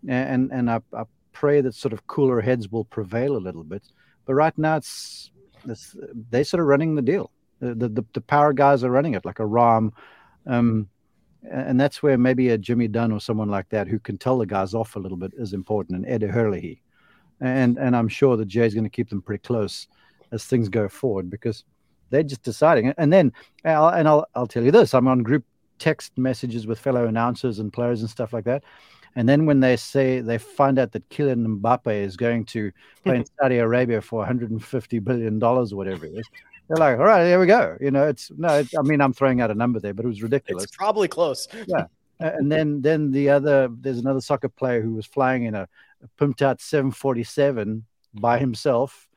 [0.08, 3.84] and and I, I pray that sort of cooler heads will prevail a little bit.
[4.24, 5.30] But right now, it's,
[5.68, 5.96] it's
[6.30, 7.30] they sort of running the deal.
[7.60, 9.92] The, the, the power guys are running it like a Rahm,
[10.46, 10.88] um,
[11.50, 14.46] and that's where maybe a Jimmy Dunne or someone like that who can tell the
[14.46, 15.96] guys off a little bit is important.
[15.96, 16.80] And Ed Herlihy,
[17.40, 19.88] and and I'm sure that Jay's going to keep them pretty close
[20.32, 21.64] as things go forward because
[22.10, 22.92] they're just deciding.
[22.98, 23.32] And then,
[23.64, 25.44] I'll, and I'll, I'll tell you this I'm on group
[25.78, 28.64] text messages with fellow announcers and players and stuff like that.
[29.14, 32.70] And then when they say they find out that Kylian Mbappe is going to
[33.04, 36.28] play in Saudi Arabia for 150 billion dollars or whatever it is,
[36.68, 39.12] they're like, "All right, here we go." You know, it's no, it's, I mean, I'm
[39.12, 40.64] throwing out a number there, but it was ridiculous.
[40.64, 41.48] It's probably close.
[41.66, 41.86] yeah,
[42.20, 45.68] and then then the other there's another soccer player who was flying in a,
[46.02, 49.08] a pumped out 747 by himself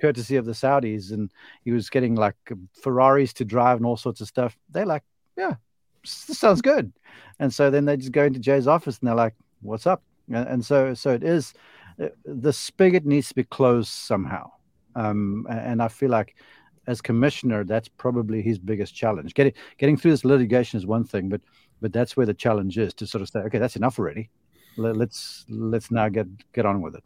[0.00, 1.30] courtesy of the Saudis, and
[1.64, 2.36] he was getting like
[2.82, 4.56] Ferraris to drive and all sorts of stuff.
[4.70, 5.02] They're like,
[5.36, 5.54] yeah,
[6.02, 6.92] this sounds good.
[7.38, 10.02] And so then they just go into Jay's office and they're like, what's up?
[10.28, 11.54] And, and so so it is.
[12.00, 14.50] Uh, the spigot needs to be closed somehow,
[14.94, 16.36] um, and I feel like
[16.88, 19.34] as commissioner, that's probably his biggest challenge.
[19.34, 21.42] Getting getting through this litigation is one thing, but
[21.80, 24.30] but that's where the challenge is to sort of say, okay, that's enough already.
[24.76, 27.04] Let's let's now get get on with it.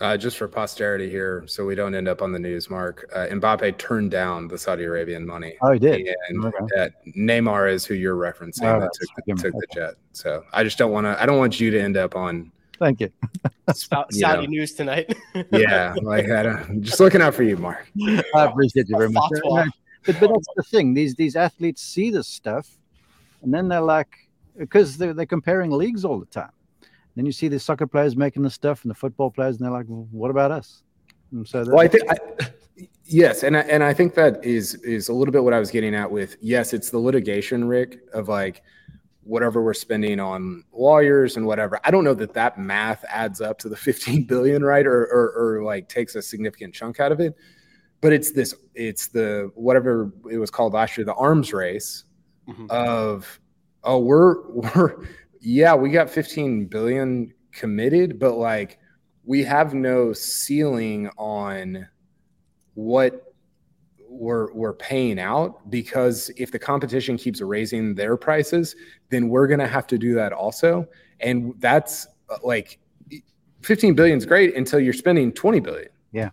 [0.00, 3.08] Uh, just for posterity here, so we don't end up on the news, Mark.
[3.14, 5.56] Uh, Mbappe turned down the Saudi Arabian money.
[5.62, 6.08] Oh, he did.
[6.28, 6.90] And okay.
[7.16, 9.94] Neymar is who you're referencing oh, that took, took the jet.
[10.10, 11.20] So I just don't want to.
[11.22, 12.50] I don't want you to end up on.
[12.78, 13.10] Thank you.
[13.72, 14.40] Saudi know.
[14.46, 15.14] news tonight.
[15.52, 17.90] yeah, like I don't, just looking out for you, Mark.
[18.34, 19.30] I appreciate you very much.
[20.06, 20.94] But, but that's the thing.
[20.94, 22.68] These these athletes see this stuff,
[23.42, 24.08] and then they're like,
[24.58, 26.50] because they're, they're comparing leagues all the time.
[27.16, 29.72] Then you see the soccer players making the stuff and the football players, and they're
[29.72, 30.82] like, well, "What about us?"
[31.30, 32.16] And so, well, I think, I,
[33.04, 35.70] yes, and I, and I think that is is a little bit what I was
[35.70, 38.62] getting at with yes, it's the litigation, Rick, of like
[39.24, 41.80] whatever we're spending on lawyers and whatever.
[41.84, 44.86] I don't know that that math adds up to the 15 billion, right?
[44.86, 47.34] Or, or, or like takes a significant chunk out of it.
[48.00, 52.04] But it's this, it's the whatever it was called last year, the arms race
[52.46, 52.66] mm-hmm.
[52.68, 53.40] of,
[53.82, 55.06] oh, we're, we're,
[55.40, 58.78] yeah, we got 15 billion committed, but like
[59.24, 61.88] we have no ceiling on
[62.74, 63.23] what
[64.14, 68.76] we're we're paying out because if the competition keeps raising their prices,
[69.10, 70.86] then we're going to have to do that also.
[71.20, 72.78] And that's uh, like
[73.62, 75.88] 15 billion is great until you're spending 20 billion.
[76.12, 76.30] Yeah.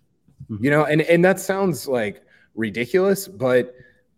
[0.50, 0.64] Mm-hmm.
[0.64, 2.24] You know, and and that sounds like
[2.56, 3.74] ridiculous, but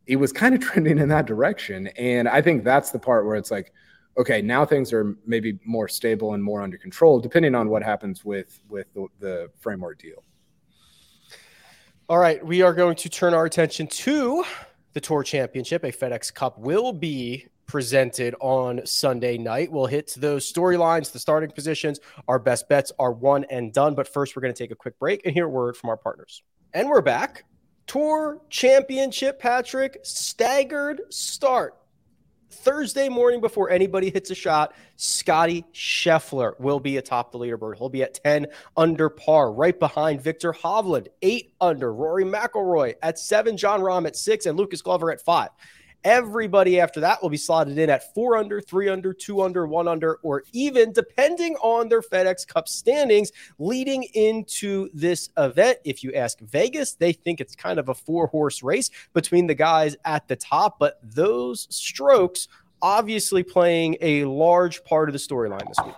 [0.08, 1.88] it was kind of trending in that direction.
[1.97, 3.71] And I think that's the part where it's like,
[4.17, 8.26] okay, now things are maybe more stable and more under control, depending on what happens
[8.26, 10.23] with with the, the framework deal.
[12.10, 14.44] All right, we are going to turn our attention to
[14.92, 15.86] the Tour Championship.
[15.86, 19.72] A FedEx Cup will be presented on Sunday night.
[19.72, 23.96] We'll hit those storylines, the starting positions, our best bets are one and done.
[23.96, 25.96] But first, we're going to take a quick break and hear a word from our
[25.96, 26.44] partners.
[26.74, 27.46] And we're back.
[27.88, 31.78] Tour Championship, Patrick, staggered start
[32.54, 37.78] Thursday morning before anybody hits a shot, Scotty Scheffler will be atop the leaderboard.
[37.78, 43.20] He'll be at 10 under par, right behind Viktor Hovland, eight under, Rory McIlroy at
[43.20, 45.50] seven, Jon Rahm at six, and Lucas Glover at five.
[46.04, 49.88] Everybody after that will be slotted in at four under, three under, two under, one
[49.88, 55.78] under, or even depending on their FedEx Cup standings leading into this event.
[55.86, 59.56] If you ask Vegas, they think it's kind of a four horse race between the
[59.56, 62.48] guys at the top, but those strokes
[62.82, 65.96] obviously playing a large part of the storyline this week.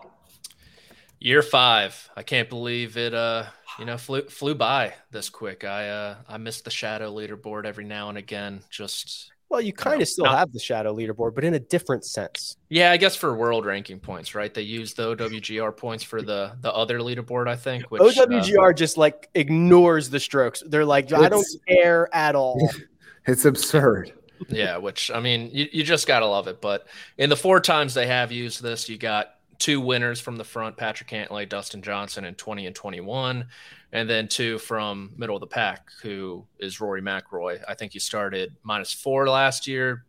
[1.20, 2.10] Year five.
[2.16, 3.14] I can't believe it.
[3.14, 3.46] Uh,
[3.80, 5.64] you know, flew flew by this quick.
[5.64, 8.62] I uh, I miss the shadow leaderboard every now and again.
[8.70, 12.04] Just well, you kind of still not- have the shadow leaderboard, but in a different
[12.06, 12.58] sense.
[12.70, 14.54] yeah, I guess for world ranking points, right?
[14.54, 17.48] They use the OWGR points for the the other leaderboard.
[17.48, 17.86] I think.
[17.92, 20.64] Which, uh, OWGR just like ignores the strokes.
[20.66, 22.70] They're like, I don't care at all.
[23.28, 24.14] It's absurd.
[24.50, 26.62] yeah, which I mean, you, you just gotta love it.
[26.62, 26.86] But
[27.18, 30.78] in the four times they have used this, you got two winners from the front:
[30.78, 33.48] Patrick Cantlay, Dustin Johnson, in twenty and twenty-one,
[33.92, 37.62] and then two from middle of the pack, who is Rory McIlroy.
[37.68, 40.06] I think he started minus four last year,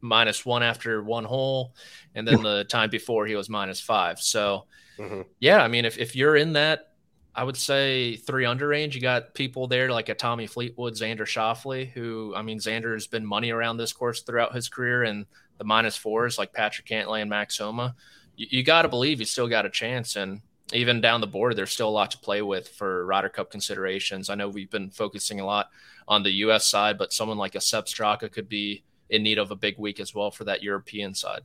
[0.00, 1.74] minus one after one hole,
[2.14, 4.20] and then the time before he was minus five.
[4.20, 4.66] So
[4.98, 5.26] Mhm.
[5.40, 6.84] yeah, I mean, if if you're in that.
[7.34, 8.96] I would say three under range.
[8.96, 13.06] You got people there like a Tommy Fleetwood, Xander Schauffele, who I mean, Xander has
[13.06, 15.24] been money around this course throughout his career, and
[15.56, 17.94] the minus fours like Patrick Cantlay and Max Homa.
[18.38, 20.40] You, you got to believe you still got a chance, and
[20.72, 24.30] even down the board, there's still a lot to play with for Ryder Cup considerations.
[24.30, 25.68] I know we've been focusing a lot
[26.06, 26.66] on the U.S.
[26.66, 30.00] side, but someone like a Sepp Straka could be in need of a big week
[30.00, 31.40] as well for that European side.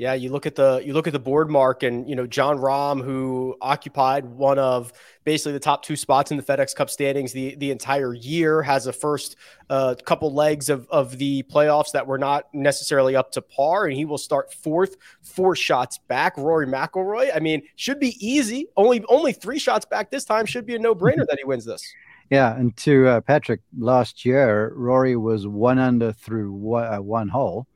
[0.00, 2.56] Yeah, you look at the you look at the board mark, and you know Jon
[2.56, 7.32] Rahm, who occupied one of basically the top two spots in the FedEx Cup standings
[7.32, 9.36] the the entire year, has a first
[9.68, 13.94] uh, couple legs of of the playoffs that were not necessarily up to par, and
[13.94, 16.34] he will start fourth, four shots back.
[16.38, 18.68] Rory McIlroy, I mean, should be easy.
[18.78, 20.46] Only only three shots back this time.
[20.46, 21.82] Should be a no brainer that he wins this.
[22.30, 27.28] Yeah, and to uh, Patrick, last year Rory was one under through one, uh, one
[27.28, 27.66] hole,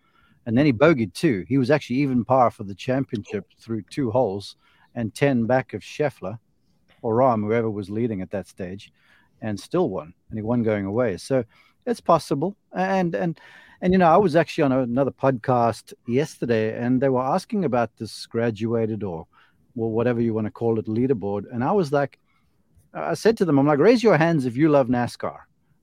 [0.46, 1.44] and then he bogeyed two.
[1.48, 4.56] He was actually even par for the championship through two holes,
[4.94, 6.38] and ten back of Scheffler
[7.02, 8.92] or Rahm, whoever was leading at that stage,
[9.42, 10.14] and still won.
[10.30, 11.16] And he won going away.
[11.16, 11.44] So
[11.86, 12.56] it's possible.
[12.72, 13.40] And and
[13.80, 17.96] and you know, I was actually on another podcast yesterday, and they were asking about
[17.96, 19.26] this graduated or
[19.74, 22.18] well, whatever you want to call it, leaderboard, and I was like.
[22.96, 25.38] I said to them, I'm like, raise your hands if you love NASCAR.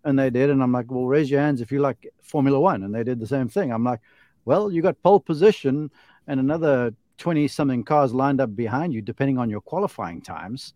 [0.05, 0.49] And they did.
[0.49, 2.83] And I'm like, well, raise your hands if you like Formula One.
[2.83, 3.73] And they did the same thing.
[3.73, 3.99] I'm like,
[4.45, 5.91] well, you got pole position
[6.27, 10.73] and another 20 something cars lined up behind you, depending on your qualifying times.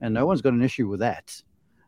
[0.00, 1.42] And no one's got an issue with that.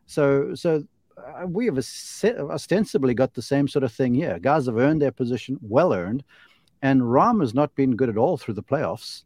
[0.05, 0.83] So, so
[1.17, 4.37] uh, we have ostensibly got the same sort of thing here.
[4.39, 6.23] Guys have earned their position, well earned.
[6.81, 9.23] And Rahm has not been good at all through the playoffs.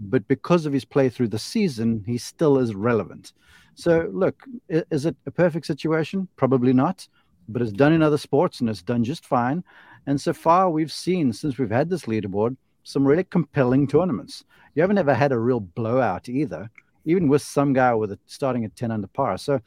[0.00, 3.32] But because of his play through the season, he still is relevant.
[3.74, 6.28] So, look, is it a perfect situation?
[6.36, 7.06] Probably not,
[7.48, 9.64] but it's done in other sports and it's done just fine.
[10.06, 14.44] And so far, we've seen since we've had this leaderboard some really compelling tournaments.
[14.74, 16.70] You haven't ever had a real blowout either,
[17.04, 19.38] even with some guy with a, starting at 10 under par.
[19.38, 19.60] So,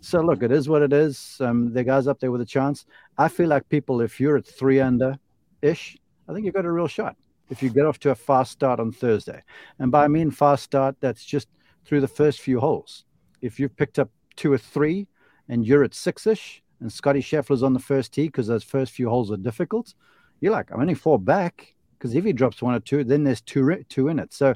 [0.00, 1.36] so look, it is what it is.
[1.40, 2.86] Um, the guys up there with a chance.
[3.18, 5.18] I feel like people, if you're at three under
[5.62, 5.96] ish,
[6.28, 7.16] I think you've got a real shot
[7.48, 9.42] if you get off to a fast start on Thursday.
[9.78, 11.48] And by I mean fast start, that's just
[11.84, 13.04] through the first few holes
[13.40, 15.06] if you've picked up two or three
[15.48, 18.92] and you're at six ish and Scotty Scheffler's on the first tee because those first
[18.92, 19.94] few holes are difficult,
[20.40, 23.40] you're like, I'm only four back because if he drops one or two, then there's
[23.40, 24.32] two two in it.
[24.32, 24.54] So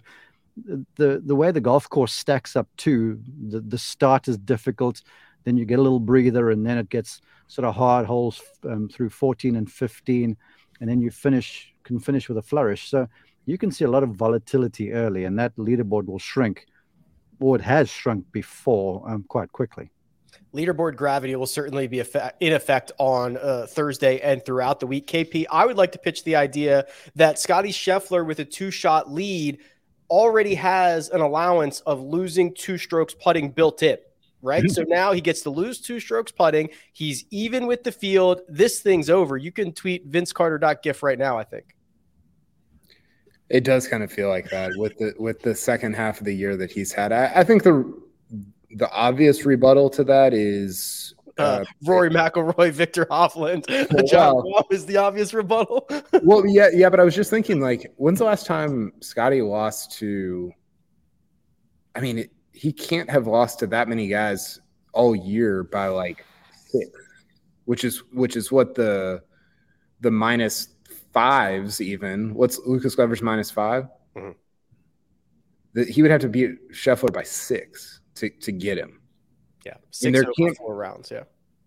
[0.96, 5.02] the the way the golf course stacks up too, the, the start is difficult.
[5.44, 8.88] Then you get a little breather, and then it gets sort of hard holes um,
[8.88, 10.36] through 14 and 15,
[10.80, 12.90] and then you finish can finish with a flourish.
[12.90, 13.08] So
[13.46, 16.66] you can see a lot of volatility early, and that leaderboard will shrink
[17.40, 19.90] or it has shrunk before um, quite quickly.
[20.54, 22.00] Leaderboard gravity will certainly be
[22.40, 25.06] in effect on uh, Thursday and throughout the week.
[25.06, 29.12] KP, I would like to pitch the idea that Scotty Scheffler, with a two shot
[29.12, 29.58] lead,
[30.10, 33.96] already has an allowance of losing two strokes putting built in.
[34.42, 34.64] Right.
[34.64, 34.72] Mm-hmm.
[34.72, 36.70] So now he gets to lose two strokes putting.
[36.94, 38.40] He's even with the field.
[38.48, 39.36] This thing's over.
[39.36, 41.76] You can tweet vincecarter.gif right now, I think.
[43.50, 46.34] It does kind of feel like that with the with the second half of the
[46.34, 47.12] year that he's had.
[47.12, 48.00] I, I think the
[48.70, 54.86] the obvious rebuttal to that is uh, uh, Rory McIlroy, Viktor Hovland, well, Jon is
[54.86, 55.88] the obvious rebuttal.
[56.22, 59.92] well, yeah, yeah, but I was just thinking, like, when's the last time Scotty lost
[59.98, 60.52] to?
[61.94, 64.60] I mean, it, he can't have lost to that many guys
[64.92, 66.24] all year by like
[66.66, 66.90] six,
[67.64, 69.22] which is which is what the
[70.00, 70.68] the minus
[71.12, 72.34] fives even.
[72.34, 73.84] What's Lucas Glover's minus 5
[74.16, 74.30] mm-hmm.
[75.72, 79.00] That he would have to beat Scheffler by six to, to get him.
[79.66, 81.10] Yeah, six there can't, four rounds.
[81.10, 81.24] Yeah,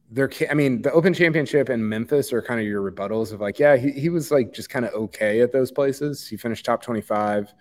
[0.09, 3.59] there I mean, the Open Championship and Memphis are kind of your rebuttals of like,
[3.59, 6.27] yeah, he, he was like just kind of okay at those places.
[6.27, 7.53] He finished top twenty five,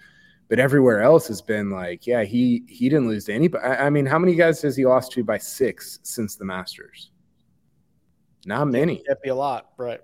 [0.49, 3.65] but everywhere else has been like, yeah, he he didn't lose to anybody.
[3.65, 7.11] I, I mean, how many guys has he lost to by six since the Masters?
[8.47, 9.03] Not many.
[9.07, 10.01] That'd be a lot, right?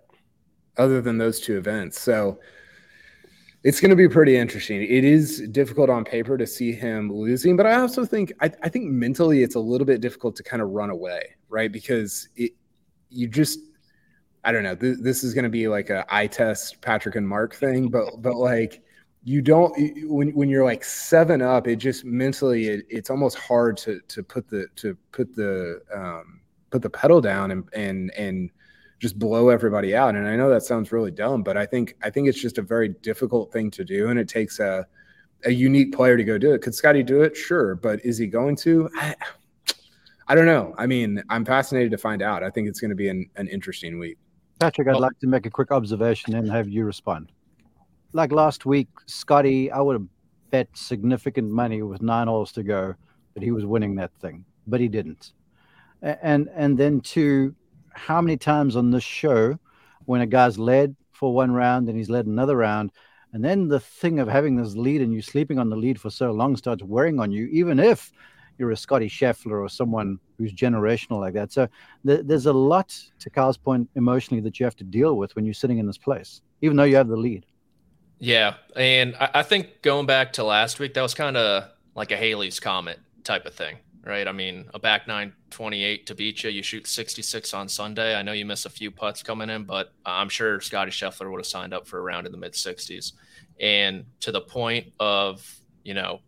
[0.78, 2.00] other than those two events.
[2.00, 2.38] So
[3.64, 4.82] It's going to be pretty interesting.
[4.82, 8.68] It is difficult on paper to see him losing, but I also think I, I
[8.68, 11.70] think mentally it's a little bit difficult to kind of run away, right?
[11.70, 12.52] Because it
[13.10, 13.58] you just
[14.44, 14.76] I don't know.
[14.76, 18.22] Th- this is going to be like a eye test Patrick and Mark thing, but
[18.22, 18.82] but like
[19.24, 19.74] you don't
[20.08, 24.22] when when you're like seven up, it just mentally it, it's almost hard to to
[24.22, 26.40] put the to put the um,
[26.70, 28.50] put the pedal down and and and
[28.98, 30.16] just blow everybody out.
[30.16, 32.62] And I know that sounds really dumb, but I think I think it's just a
[32.62, 34.86] very difficult thing to do, and it takes a
[35.44, 36.62] a unique player to go do it.
[36.62, 37.36] Could Scotty do it?
[37.36, 38.90] Sure, but is he going to?
[38.96, 39.14] I,
[40.26, 40.74] I don't know.
[40.76, 42.42] I mean, I'm fascinated to find out.
[42.42, 44.18] I think it's going to be an, an interesting week.
[44.58, 47.32] Patrick, I'd well, like to make a quick observation and have you respond.
[48.12, 50.06] Like last week, Scotty, I would have
[50.50, 52.94] bet significant money with nine holes to go
[53.34, 55.32] that he was winning that thing, but he didn't.
[56.02, 57.54] And and then to
[57.98, 59.58] how many times on this show
[60.06, 62.92] when a guy's led for one round and he's led another round,
[63.32, 66.10] and then the thing of having this lead and you sleeping on the lead for
[66.10, 68.10] so long starts wearing on you, even if
[68.56, 71.52] you're a Scottie Scheffler or someone who's generational like that.
[71.52, 71.68] So
[72.06, 75.44] th- there's a lot, to Carl's point, emotionally that you have to deal with when
[75.44, 77.46] you're sitting in this place, even though you have the lead.
[78.18, 82.10] Yeah, and I, I think going back to last week, that was kind of like
[82.10, 83.76] a Halley's Comet type of thing,
[84.08, 84.26] right?
[84.26, 86.50] I mean, a back nine 28 to beat you.
[86.50, 88.16] You shoot 66 on Sunday.
[88.16, 91.38] I know you miss a few putts coming in, but I'm sure Scottie Scheffler would
[91.38, 93.12] have signed up for a round in the mid 60s.
[93.60, 96.20] And to the point of, you know,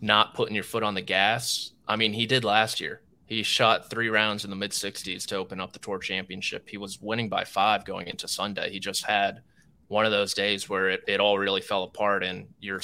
[0.00, 1.72] not putting your foot on the gas.
[1.86, 3.02] I mean, he did last year.
[3.26, 6.68] He shot three rounds in the mid 60s to open up the Tour Championship.
[6.68, 8.70] He was winning by five going into Sunday.
[8.70, 9.40] He just had
[9.88, 12.80] one of those days where it, it all really fell apart, and you're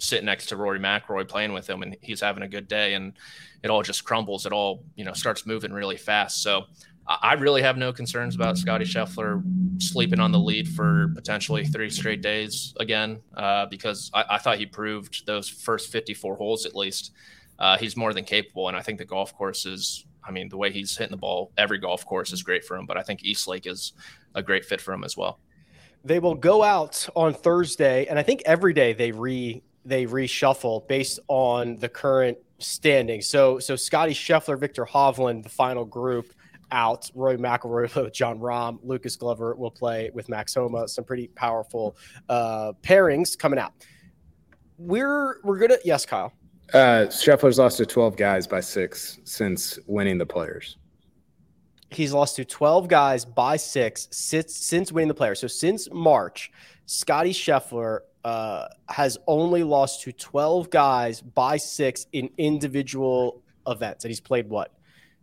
[0.00, 3.12] sitting next to Rory McIlroy playing with him, and he's having a good day, and
[3.62, 4.46] it all just crumbles.
[4.46, 6.42] It all you know starts moving really fast.
[6.42, 6.66] So
[7.22, 9.42] I really have no concerns about Scottie Scheffler
[9.82, 14.58] sleeping on the lead for potentially three straight days again, uh, because I, I, thought
[14.58, 17.10] he proved those first 54 holes at least.
[17.58, 20.06] Uh, he's more than capable, and I think the golf course is.
[20.22, 22.86] I mean, the way he's hitting the ball, every golf course is great for him,
[22.86, 23.94] but I think East Lake is
[24.34, 25.40] a great fit for him as well.
[26.04, 30.86] They will go out on Thursday, and I think every day they re they reshuffle
[30.86, 33.20] based on the current standing.
[33.20, 36.32] So so Scottie Scheffler, Viktor Hovland, the final group
[36.70, 37.10] out.
[37.14, 40.86] Roy McIlroy Jon Rahm, Lucas Glover will play with Max Homa.
[40.86, 41.96] Some pretty powerful
[42.28, 43.72] uh, pairings coming out.
[44.78, 46.32] We're we're gonna yes, Kyle.
[46.72, 50.76] Uh, Scheffler's lost to 12 guys by six since winning the players.
[51.90, 55.40] He's lost to 12 guys by six since since winning the players.
[55.40, 56.52] So since March,
[56.86, 64.04] Scottie Scheffler uh, has only lost to 12 guys by six in individual events.
[64.04, 64.72] And he's played what?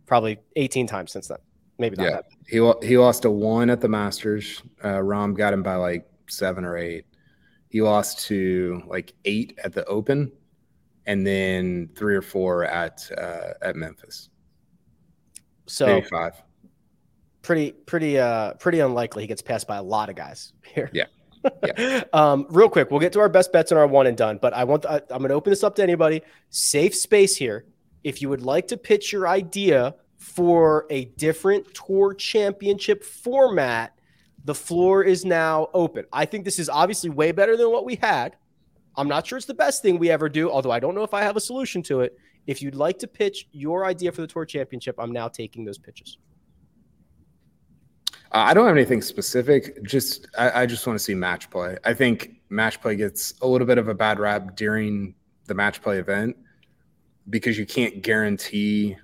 [0.06, 1.38] Probably 18 times since then.
[1.78, 2.10] Maybe not yeah.
[2.10, 2.24] that.
[2.80, 4.62] He, he lost to one at the Masters.
[4.82, 7.04] Uh, Rahm got him by like seven or eight.
[7.68, 10.32] He lost to like eight at the Open
[11.06, 14.30] and then three or four at uh, at Memphis.
[15.66, 16.42] So Maybe five.
[17.42, 20.90] Pretty pretty uh pretty unlikely he gets passed by a lot of guys here.
[20.92, 21.06] Yeah.
[21.64, 22.04] Yeah.
[22.12, 24.52] um, real quick, we'll get to our best bets on our one and done, but
[24.54, 26.22] I want I, I'm going to open this up to anybody.
[26.50, 27.66] Safe space here.
[28.04, 33.98] If you would like to pitch your idea for a different tour championship format,
[34.44, 36.04] the floor is now open.
[36.12, 38.36] I think this is obviously way better than what we had.
[38.96, 41.14] I'm not sure it's the best thing we ever do, although I don't know if
[41.14, 42.16] I have a solution to it.
[42.46, 45.78] If you'd like to pitch your idea for the tour championship, I'm now taking those
[45.78, 46.18] pitches.
[48.32, 49.82] Uh, I don't have anything specific.
[49.84, 51.78] Just I, I just want to see match play.
[51.84, 55.14] I think match play gets a little bit of a bad rap during
[55.46, 56.36] the match play event
[57.30, 58.96] because you can't guarantee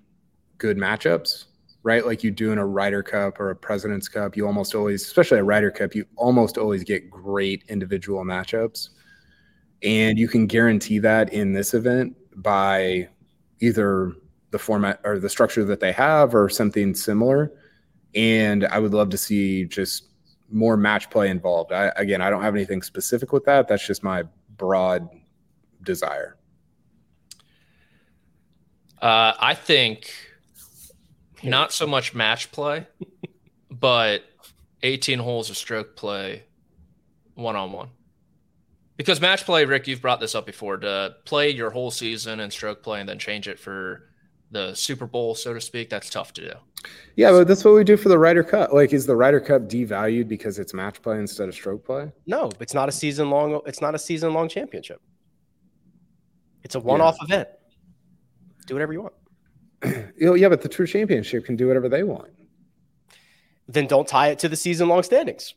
[0.59, 1.47] good matchups,
[1.83, 2.05] right?
[2.05, 4.37] Like you do in a Ryder Cup or a President's Cup.
[4.37, 8.91] You almost always, especially a Ryder Cup, you almost always get great individual matchups.
[9.83, 13.09] And you can guarantee that in this event by
[13.61, 14.13] either
[14.51, 17.53] the format or the structure that they have or something similar
[18.15, 20.09] and I would love to see just
[20.51, 21.73] more match play involved.
[21.73, 23.69] I, again, I don't have anything specific with that.
[23.69, 24.25] That's just my
[24.57, 25.09] broad
[25.83, 26.37] desire.
[29.01, 30.13] Uh, I think
[31.43, 32.87] not so much match play,
[33.71, 34.23] but
[34.83, 36.45] 18 holes of stroke play
[37.35, 37.89] one on one.
[38.97, 42.53] Because match play, Rick, you've brought this up before to play your whole season and
[42.53, 44.09] stroke play and then change it for
[44.53, 46.55] the Super Bowl, so to speak, that's tough to do.
[47.17, 48.73] Yeah, but that's what we do for the Ryder Cup.
[48.73, 52.11] Like, is the Ryder Cup devalued because it's match play instead of stroke play?
[52.27, 53.61] No, it's not a season long.
[53.67, 55.01] It's not a season long championship.
[56.63, 57.25] It's a one off yeah.
[57.25, 57.49] event.
[58.67, 59.15] Do whatever you want.
[59.85, 62.31] you know, yeah, but the Tour Championship can do whatever they want.
[63.69, 65.55] Then don't tie it to the season long standings.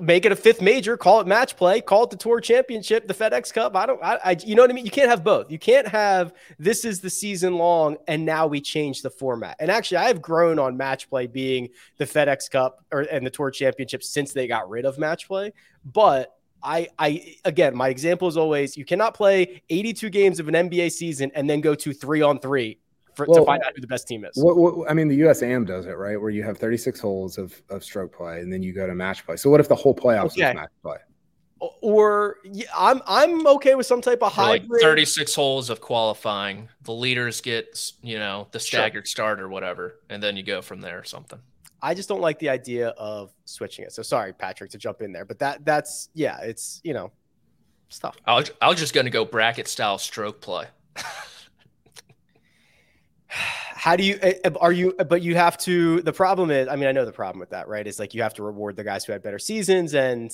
[0.00, 3.14] Make it a fifth major, call it match play, call it the tour championship, the
[3.14, 3.76] FedEx Cup.
[3.76, 4.84] I don't, I, I, you know what I mean?
[4.84, 5.50] You can't have both.
[5.50, 9.56] You can't have this is the season long and now we change the format.
[9.60, 11.68] And actually, I have grown on match play being
[11.98, 15.52] the FedEx Cup or and the tour championship since they got rid of match play.
[15.84, 20.54] But I, I again, my example is always you cannot play 82 games of an
[20.54, 22.78] NBA season and then go to three on three
[23.14, 24.32] for, well, to find out who the best team is.
[24.36, 27.60] What, what, I mean, the USAM does it right, where you have 36 holes of,
[27.70, 29.36] of stroke play, and then you go to match play.
[29.36, 30.50] So what if the whole playoffs okay.
[30.50, 30.98] is match play?
[31.80, 34.68] Or yeah, I'm I'm okay with some type of hybrid.
[34.68, 36.68] Like 36 holes of qualifying.
[36.82, 39.10] The leaders get you know the staggered sure.
[39.10, 41.38] start or whatever, and then you go from there or something.
[41.80, 43.92] I just don't like the idea of switching it.
[43.92, 47.12] So sorry, Patrick, to jump in there, but that that's yeah, it's you know
[47.88, 48.16] stuff.
[48.26, 50.66] I was, I was just going to go bracket style stroke play.
[53.82, 56.76] how do you eh, eh, are you but you have to the problem is i
[56.76, 57.84] mean i know the problem with that right?
[57.84, 60.30] Is like you have to reward the guys who had better seasons and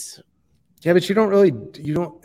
[0.82, 2.22] yeah but you don't really you don't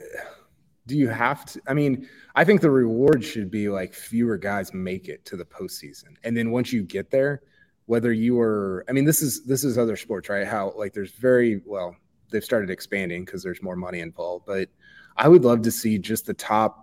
[0.86, 4.74] do you have to i mean i think the reward should be like fewer guys
[4.74, 6.16] make it to the postseason.
[6.26, 7.42] And then once you get there
[7.86, 10.46] whether you are i mean this is this is other sports right?
[10.46, 11.96] How like there's very well
[12.32, 14.68] they've started expanding because there's more money involved but
[15.16, 16.83] i would love to see just the top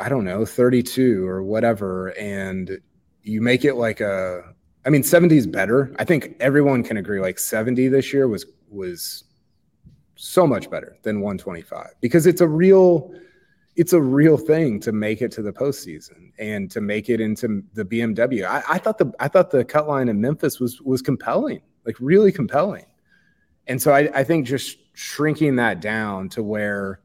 [0.00, 2.78] I don't know, 32 or whatever, and
[3.22, 4.54] you make it like a
[4.86, 5.94] I mean 70 is better.
[5.98, 9.24] I think everyone can agree like 70 this year was was
[10.16, 13.12] so much better than 125 because it's a real
[13.76, 17.62] it's a real thing to make it to the postseason and to make it into
[17.74, 18.44] the BMW.
[18.44, 21.96] I, I thought the I thought the cut line in Memphis was was compelling, like
[22.00, 22.86] really compelling.
[23.68, 27.00] And so I, I think just shrinking that down to where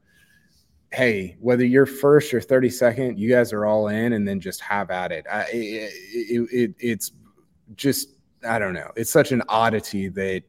[0.94, 4.90] hey, whether you're first or 32nd, you guys are all in and then just have
[4.90, 5.26] at it.
[5.30, 7.12] I, it, it, it it's
[7.74, 8.10] just,
[8.48, 8.90] I don't know.
[8.96, 10.42] It's such an oddity that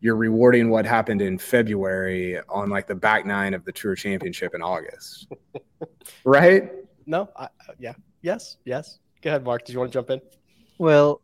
[0.00, 4.54] you're rewarding what happened in February on like the back nine of the tour championship
[4.54, 5.28] in August.
[6.24, 6.72] right?
[7.06, 7.48] No, I,
[7.78, 7.94] yeah.
[8.22, 8.56] Yes.
[8.64, 8.98] Yes.
[9.22, 9.64] Go ahead, Mark.
[9.64, 10.20] Did you want to jump in?
[10.78, 11.20] Well,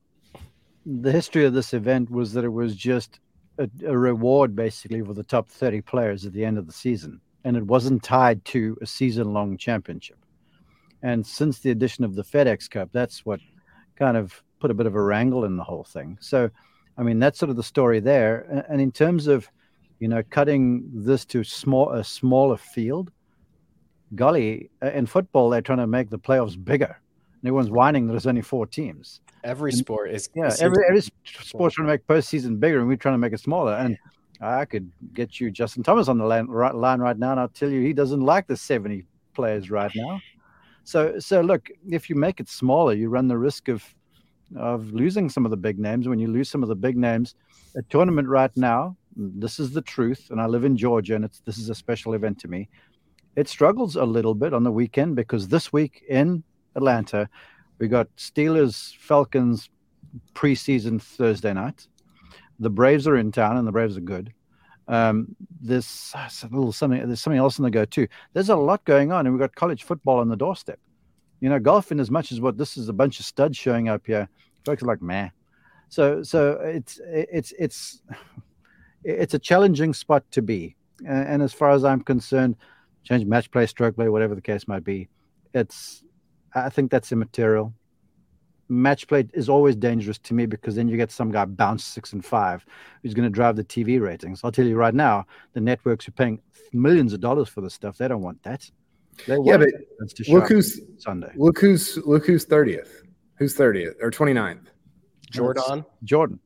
[0.87, 3.19] the history of this event was that it was just
[3.59, 7.21] a, a reward basically for the top 30 players at the end of the season
[7.45, 10.19] and it wasn't tied to a season long championship.
[11.03, 13.41] And since the addition of the FedEx Cup, that's what
[13.97, 16.17] kind of put a bit of a wrangle in the whole thing.
[16.21, 16.51] So,
[16.97, 18.65] I mean, that's sort of the story there.
[18.69, 19.49] And in terms of,
[20.01, 23.11] you know, cutting this to small a smaller field,
[24.15, 26.99] golly, in football they're trying to make the playoffs bigger.
[27.43, 29.21] Everyone's whining that there's only four teams.
[29.45, 30.55] Every and, sport is yeah.
[30.61, 31.03] Every every
[31.43, 33.75] sport's trying to make postseason bigger, and we're trying to make it smaller.
[33.75, 33.99] And
[34.45, 37.49] I could get you Justin Thomas on the line right, line right now, and I'll
[37.49, 40.21] tell you he doesn't like the 70 players right now.
[40.85, 43.83] So, so look, if you make it smaller, you run the risk of
[44.57, 46.07] of losing some of the big names.
[46.07, 47.35] When you lose some of the big names,
[47.75, 51.41] a tournament right now, this is the truth, and I live in Georgia, and it's
[51.41, 52.69] this is a special event to me.
[53.37, 56.45] It struggles a little bit on the weekend because this week in
[56.77, 57.29] Atlanta,
[57.79, 59.71] we got Steelers Falcons
[60.35, 61.89] preseason Thursday night
[62.59, 64.33] the Braves are in town, and the Braves are good.
[64.87, 67.07] Um, there's a little something.
[67.07, 68.07] There's something else in the go too.
[68.33, 70.79] There's a lot going on, and we've got college football on the doorstep.
[71.41, 73.89] You know, golf in as much as what this is a bunch of studs showing
[73.89, 74.29] up here.
[74.65, 75.31] Folks are like, meh.
[75.89, 78.03] So, so it's it's it's
[79.05, 80.77] it's a challenging spot to be.
[81.07, 82.57] And, as far as I'm concerned,
[83.03, 85.09] change match play, stroke play, whatever the case might be,
[85.53, 86.05] it's
[86.55, 87.75] I think that's immaterial
[88.69, 92.13] match play is always dangerous to me because then you get some guy bounce six
[92.13, 92.65] and five
[93.03, 94.41] who's going to drive the TV ratings.
[94.43, 96.41] I'll tell you right now, the networks are paying
[96.73, 97.99] millions of dollars for this stuff.
[97.99, 98.71] They don't want that.
[99.27, 99.69] They yeah, but
[100.29, 101.33] look who's Sunday.
[101.37, 103.03] Look who's look who's thirtieth.
[103.37, 104.67] Who's thirtieth or 29th?
[105.31, 105.85] Jordan.
[106.03, 106.41] Jordan.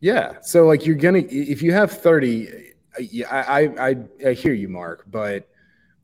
[0.00, 0.40] Yeah.
[0.42, 2.72] So like you're gonna if you have thirty,
[3.30, 3.96] I I I,
[4.26, 5.48] I hear you, Mark, but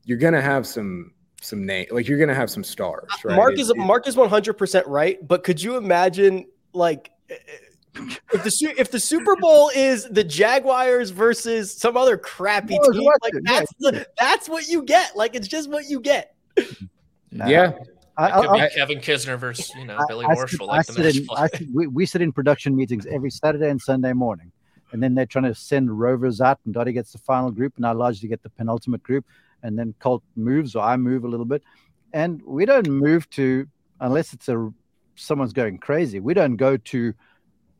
[0.03, 1.13] you're gonna have some
[1.45, 4.15] some name like you're gonna have some stars uh, right mark is it, mark is
[4.15, 7.11] 100% right but could you imagine like
[8.33, 13.33] if the if the Super Bowl is the Jaguars versus some other crappy team, like
[13.43, 15.15] that's the, that's what you get.
[15.15, 16.35] Like it's just what you get.
[17.31, 17.73] Yeah.
[18.17, 20.67] I, could I, be Kevin Kisner versus you know I, Billy Horschel.
[20.67, 24.53] like the in, we, we sit in production meetings every Saturday and Sunday morning,
[24.93, 27.85] and then they're trying to send rovers out, and Dottie gets the final group, and
[27.85, 29.25] I largely get the penultimate group
[29.63, 31.63] and then Colt moves or I move a little bit.
[32.13, 33.67] And we don't move to
[33.99, 34.71] unless it's a
[35.15, 36.19] someone's going crazy.
[36.19, 37.13] We don't go to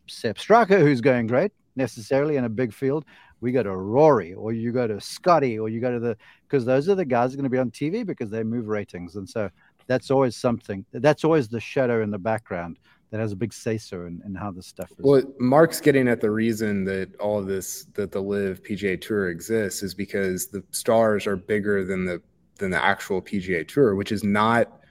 [0.07, 3.05] Sepp Straka, who's going great necessarily in a big field.
[3.41, 6.17] We go to Rory or you go to Scottie or you go to the
[6.47, 9.15] because those are the guys are going to be on TV because they move ratings.
[9.15, 9.49] And so
[9.87, 10.85] that's always something.
[10.93, 12.79] That's always the shadow in the background
[13.15, 14.97] that has a big say so in, in how this stuff is.
[14.99, 19.29] Well, Mark's getting at the reason that all of this that the LIV PGA Tour
[19.29, 22.21] exists is because the stars are bigger than the
[22.57, 24.81] than the actual PGA Tour, which is not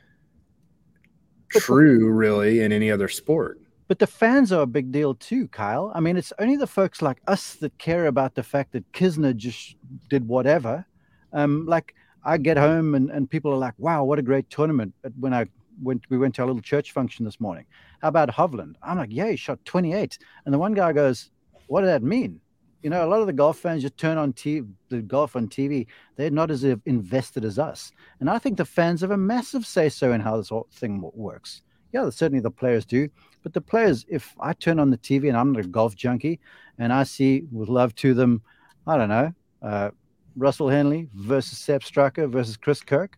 [1.51, 3.61] true really in any other sport.
[3.89, 5.93] But the fans are a big deal too, Kyle.
[5.95, 9.37] I mean, it's only the folks like us that care about the fact that Kisner
[9.37, 9.77] just
[10.09, 10.87] did whatever.
[11.35, 11.95] Um, like
[12.25, 14.95] I get home and, and people are like, wow, what a great tournament.
[15.03, 15.45] But when I
[15.83, 17.65] went, we went to our little church function this morning.
[18.01, 18.75] How about Hovland?
[18.83, 20.19] I'm like, yeah, he shot 28.
[20.45, 21.31] And the one guy goes,
[21.67, 22.41] what did that mean?
[22.83, 25.49] You know, a lot of the golf fans just turn on TV, the golf on
[25.49, 25.87] TV.
[26.17, 27.93] They're not as invested as us.
[28.21, 31.01] And I think the fans have a massive say so in how this whole thing
[31.15, 31.63] works.
[31.93, 33.09] Yeah, certainly the players do.
[33.43, 36.41] But the players, if I turn on the TV and I'm not a golf junkie
[36.79, 38.43] and I see with love to them,
[38.87, 39.91] I don't know, uh,
[40.37, 43.17] Russell Henley versus Sepp Straka versus Chris Kirk,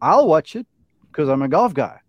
[0.00, 0.66] I'll watch it
[1.14, 2.00] because I'm a golf guy.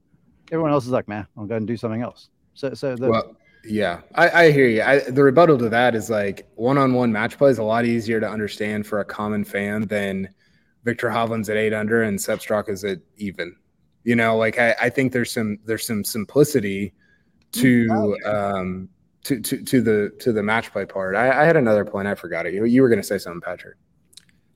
[0.51, 2.29] Everyone else is like, man, I'll go and do something else.
[2.55, 4.81] So, so the, well, yeah, I, I hear you.
[4.81, 8.27] I, the rebuttal to that is like one-on-one match play is a lot easier to
[8.27, 10.29] understand for a common fan than
[10.83, 13.55] Viktor Hovland's at eight under and Sepp Straka's at even.
[14.03, 16.93] You know, like I, I think there's some there's some simplicity
[17.53, 18.89] to um
[19.23, 21.15] to, to to the to the match play part.
[21.15, 22.07] I, I had another point.
[22.07, 22.53] I forgot it.
[22.53, 23.77] You, you were going to say something, Patrick.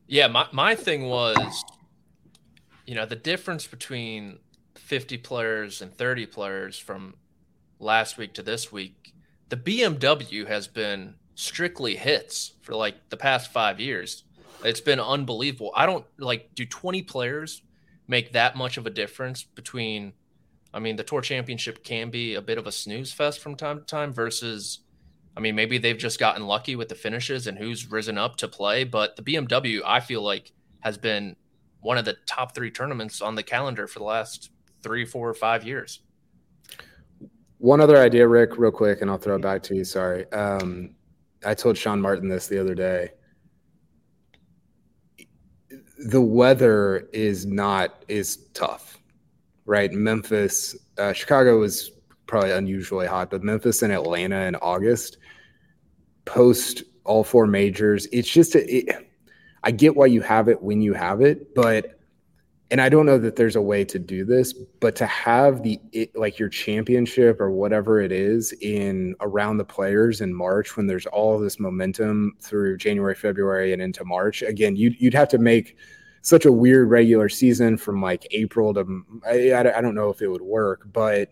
[0.07, 1.63] Yeah, my my thing was,
[2.89, 4.39] you know, the difference between
[4.73, 7.13] 50 players and 30 players from
[7.79, 9.13] last week to this week.
[9.49, 14.23] The BMW has been strictly hits for like the past five years.
[14.63, 15.71] It's been unbelievable.
[15.75, 16.55] I don't like.
[16.55, 17.61] Do 20 players
[18.07, 20.13] make that much of a difference between
[20.73, 23.81] I mean, the tour championship can be a bit of a snooze fest from time
[23.81, 24.79] to time versus
[25.37, 28.47] I mean, maybe they've just gotten lucky with the finishes and who's risen up to
[28.47, 31.35] play, but the BMW I feel like has been
[31.81, 34.51] one of the top 3 tournaments on the calendar for the last
[34.81, 36.01] three, four, or five years.
[37.57, 39.83] One other idea, Rick, real quick, and I'll throw it back to you.
[39.83, 40.31] Sorry.
[40.31, 40.95] Um,
[41.45, 43.09] I told Sean Martin this the other day.
[46.05, 48.99] The weather is not is tough
[49.69, 49.91] right?
[49.91, 51.91] Memphis, uh, Chicago was
[52.25, 55.19] probably unusually hot, but Memphis and Atlanta in August,
[56.25, 59.08] post all four majors, it's just a, it,
[59.63, 61.99] I get why you have it when you have it, but
[62.71, 65.79] and I don't know that there's a way to do this, but to have the
[65.91, 70.85] it, like your championship or whatever it is in around the players in March when
[70.85, 74.43] there's all this momentum through January, February, and into March.
[74.43, 75.77] Again, you'd you'd have to make
[76.21, 80.27] such a weird regular season from like April to I, I don't know if it
[80.27, 81.31] would work, but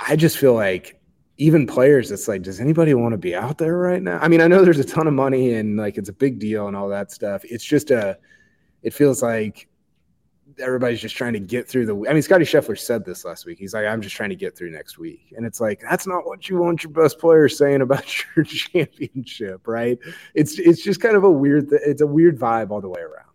[0.00, 1.00] I just feel like
[1.36, 4.18] even players, it's like, does anybody want to be out there right now?
[4.20, 6.68] I mean, I know there's a ton of money and like it's a big deal
[6.68, 7.44] and all that stuff.
[7.44, 8.18] It's just a,
[8.82, 9.68] it feels like
[10.58, 12.08] everybody's just trying to get through the.
[12.08, 13.58] I mean, Scotty Scheffler said this last week.
[13.58, 16.26] He's like, I'm just trying to get through next week, and it's like that's not
[16.26, 18.04] what you want your best player saying about
[18.36, 19.98] your championship, right?
[20.34, 21.68] It's it's just kind of a weird.
[21.70, 23.28] It's a weird vibe all the way around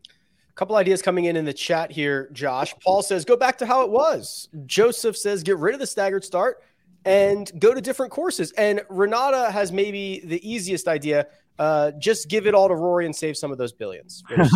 [0.50, 2.74] A couple ideas coming in in the chat here, Josh.
[2.84, 4.50] Paul says, go back to how it was.
[4.66, 6.62] Joseph says, get rid of the staggered start
[7.06, 8.52] and go to different courses.
[8.54, 11.28] And Renata has maybe the easiest idea.
[11.58, 14.24] Uh, just give it all to Rory and save some of those billions.
[14.30, 14.50] Which,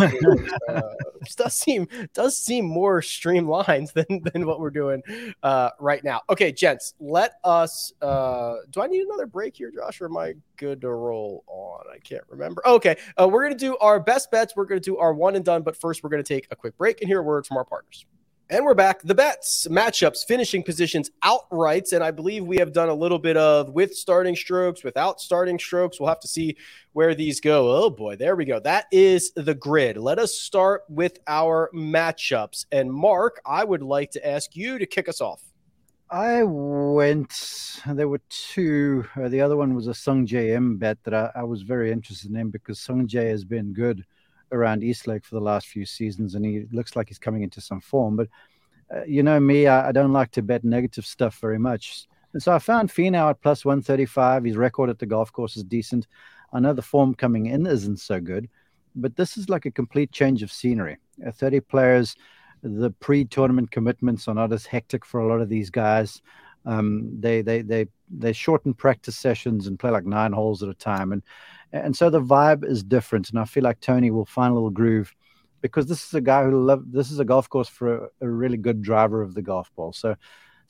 [0.70, 0.80] uh,
[1.36, 5.02] does seem does seem more streamlined than, than what we're doing
[5.42, 6.22] uh, right now.
[6.30, 7.92] Okay, gents, let us.
[8.00, 11.84] Uh, do I need another break here, Josh, or am I good to roll on?
[11.94, 12.66] I can't remember.
[12.66, 14.56] Okay, uh, we're gonna do our best bets.
[14.56, 17.02] We're gonna do our one and done, but first we're gonna take a quick break
[17.02, 18.06] and hear a word from our partners.
[18.50, 19.00] And we're back.
[19.00, 21.94] The bets, matchups, finishing positions, outrights.
[21.94, 25.58] And I believe we have done a little bit of with starting strokes, without starting
[25.58, 25.98] strokes.
[25.98, 26.58] We'll have to see
[26.92, 27.72] where these go.
[27.72, 28.60] Oh boy, there we go.
[28.60, 29.96] That is the grid.
[29.96, 32.66] Let us start with our matchups.
[32.70, 35.42] And Mark, I would like to ask you to kick us off.
[36.10, 39.06] I went, there were two.
[39.16, 42.30] Uh, the other one was a Sungjae Im bet that I, I was very interested
[42.30, 44.04] in because Sung Jae has been good
[44.54, 47.60] around East Lake for the last few seasons, and he looks like he's coming into
[47.60, 48.16] some form.
[48.16, 48.28] But
[48.94, 52.06] uh, you know me, I, I, don't like to bet negative stuff very much.
[52.32, 54.44] And so I found Finau at plus 135.
[54.44, 56.06] His record at the golf course is decent.
[56.52, 58.48] I know the form coming in isn't so good,
[58.94, 60.98] but this is like a complete change of scenery.
[61.26, 62.16] Uh, 30 players,
[62.62, 66.22] the pre tournament commitments are not as hectic for a lot of these guys.
[66.66, 70.74] Um, they, they, they, they shorten practice sessions and play like nine holes at a
[70.74, 71.12] time.
[71.12, 71.22] And
[71.74, 73.30] and so the vibe is different.
[73.30, 75.14] And I feel like Tony will find a little groove
[75.60, 76.84] because this is a guy who love.
[76.90, 79.92] This is a golf course for a, a really good driver of the golf ball.
[79.92, 80.16] So,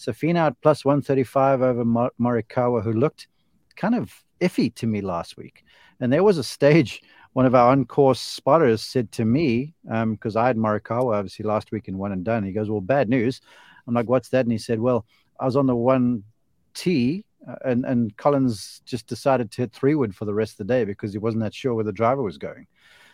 [0.00, 3.28] Finau at plus one thirty five over Mar- Morikawa, who looked
[3.76, 5.64] kind of iffy to me last week.
[6.00, 7.02] And there was a stage
[7.34, 11.72] one of our on-course spotters said to me, because um, I had Morikawa obviously last
[11.72, 12.44] week in one and done.
[12.44, 13.40] He goes, "Well, bad news."
[13.86, 15.04] I'm like, "What's that?" And he said, "Well,
[15.40, 16.22] I was on the one
[16.74, 17.24] tee,
[17.64, 20.84] and and Collins just decided to hit three wood for the rest of the day
[20.84, 22.66] because he wasn't that sure where the driver was going.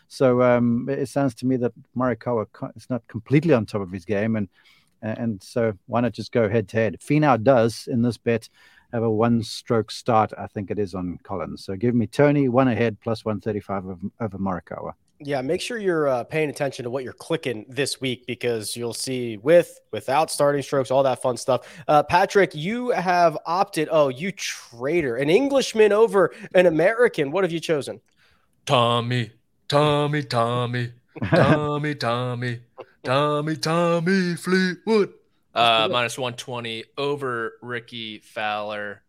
[0.09, 4.05] So um, it sounds to me that Morikawa is not completely on top of his
[4.05, 4.49] game, and
[5.03, 6.97] and so why not just go head to head?
[7.01, 8.49] Finau does in this bet
[8.93, 11.64] have a one stroke start, I think it is on Collins.
[11.64, 14.93] So give me Tony one ahead plus 135 over, over Morikawa.
[15.23, 18.95] Yeah, make sure you're uh, paying attention to what you're clicking this week because you'll
[18.95, 21.68] see with, without starting strokes, all that fun stuff.
[21.87, 23.89] Uh, Patrick, you have opted.
[23.91, 27.33] Oh, you traitor, an Englishman over an American.
[27.33, 28.01] What have you chosen?
[28.64, 29.33] Tommy,
[29.68, 30.93] Tommy, Tommy,
[31.35, 32.61] Tommy, Tommy,
[33.05, 35.12] Tommy, Tommy Fleetwood.
[35.55, 39.03] Uh, minus 120 over Rickie Fowler.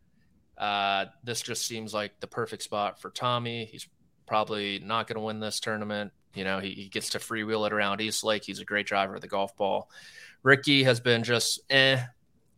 [0.57, 3.65] Uh, this just seems like the perfect spot for Tommy.
[3.65, 3.87] He's
[4.31, 6.09] probably not going to win this tournament.
[6.33, 8.45] You know, he, he gets to freewheel it around East Lake.
[8.45, 9.89] He's a great driver of the golf ball.
[10.41, 12.01] Rickie has been just eh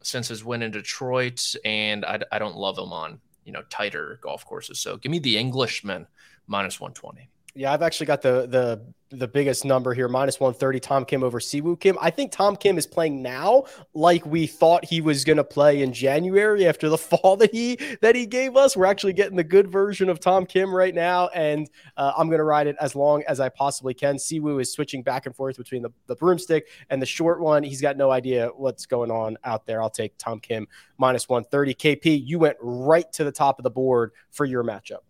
[0.04, 4.20] since his win in Detroit, and I, I don't love him on, you know, tighter
[4.22, 4.80] golf courses.
[4.80, 6.06] So give me the Englishman
[6.46, 7.28] minus 120.
[7.56, 8.82] Yeah, I've actually got the the
[9.14, 10.80] the biggest number here, minus 130.
[10.80, 11.98] Tom Kim over Si Woo Kim.
[12.02, 15.84] I think Tom Kim is playing now like we thought he was going to play
[15.84, 18.76] in January after the fall that he that he gave us.
[18.76, 22.40] We're actually getting the good version of Tom Kim right now, and uh, I'm going
[22.40, 24.16] to ride it as long as I possibly can.
[24.16, 27.62] Siwoo is switching back and forth between the, the broomstick and the short one.
[27.62, 29.80] He's got no idea what's going on out there.
[29.80, 31.76] I'll take Tom Kim minus 130.
[31.76, 35.02] KP, you went right to the top of the board for your matchup.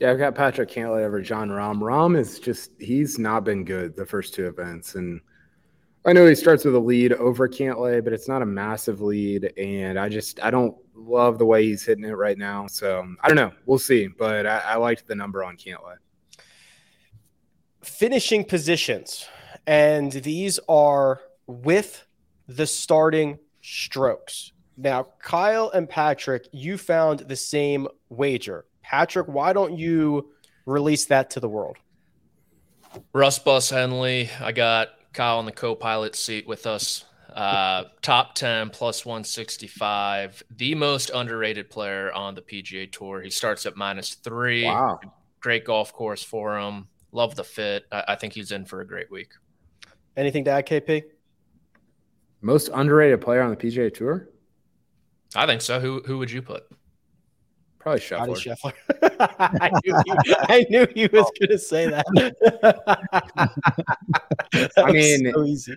[0.00, 1.78] Yeah, I've got Patrick Cantlay over Jon Rahm.
[1.78, 5.20] Rahm is just he's not been good the first two events, and
[6.06, 9.52] I know he starts with a lead over Cantlay, but it's not a massive lead,
[9.58, 12.66] and I just I don't love the way he's hitting it right now.
[12.66, 13.52] So I don't know.
[13.66, 15.96] We'll see, but I, I liked the number on Cantlay.
[17.82, 19.28] Finishing positions,
[19.66, 22.06] and these are with
[22.48, 24.52] the starting strokes.
[24.78, 28.64] Now, Kyle and Patrick, you found the same wager.
[28.90, 30.30] Patrick, why don't you
[30.66, 31.76] release that to the world?
[33.12, 34.28] Russ Bus Henley.
[34.40, 37.04] I got Kyle in the co pilot seat with us.
[37.32, 40.42] Uh, top 10 plus 165.
[40.56, 43.20] The most underrated player on the PGA Tour.
[43.20, 44.64] He starts at minus three.
[44.64, 44.98] Wow.
[45.38, 46.88] Great golf course for him.
[47.12, 47.84] Love the fit.
[47.92, 49.30] I, I think he's in for a great week.
[50.16, 51.04] Anything to add, KP?
[52.40, 54.30] Most underrated player on the PGA Tour?
[55.36, 55.78] I think so.
[55.78, 56.64] Who who would you put?
[57.80, 58.36] Probably Scheffler.
[58.36, 58.74] Scheffler.
[59.58, 62.04] I, knew he, I, knew he, was going to say that.
[64.52, 65.76] that I mean, so easy.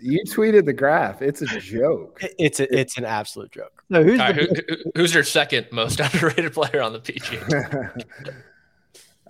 [0.00, 1.22] you tweeted the graph.
[1.22, 2.22] It's a joke.
[2.38, 3.82] It's a, it's an absolute joke.
[3.90, 4.46] No, who's, right, who,
[4.94, 8.04] who's your second most underrated player on the PGA?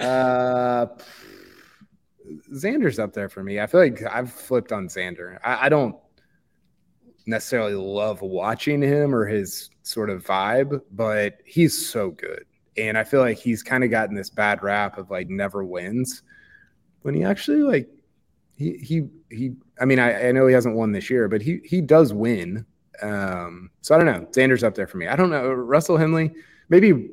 [0.01, 0.87] uh,
[2.53, 3.61] Xander's up there for me.
[3.61, 5.39] I feel like I've flipped on Xander.
[5.43, 5.97] I, I don't
[7.27, 12.45] necessarily love watching him or his sort of vibe, but he's so good.
[12.77, 16.23] And I feel like he's kind of gotten this bad rap of like never wins
[17.03, 17.89] when he actually like
[18.57, 21.61] he he he I mean I, I know he hasn't won this year, but he
[21.65, 22.67] he does win.
[23.03, 24.27] Um so I don't know.
[24.33, 25.07] Xander's up there for me.
[25.07, 25.53] I don't know.
[25.53, 26.33] Russell Henley,
[26.69, 27.11] maybe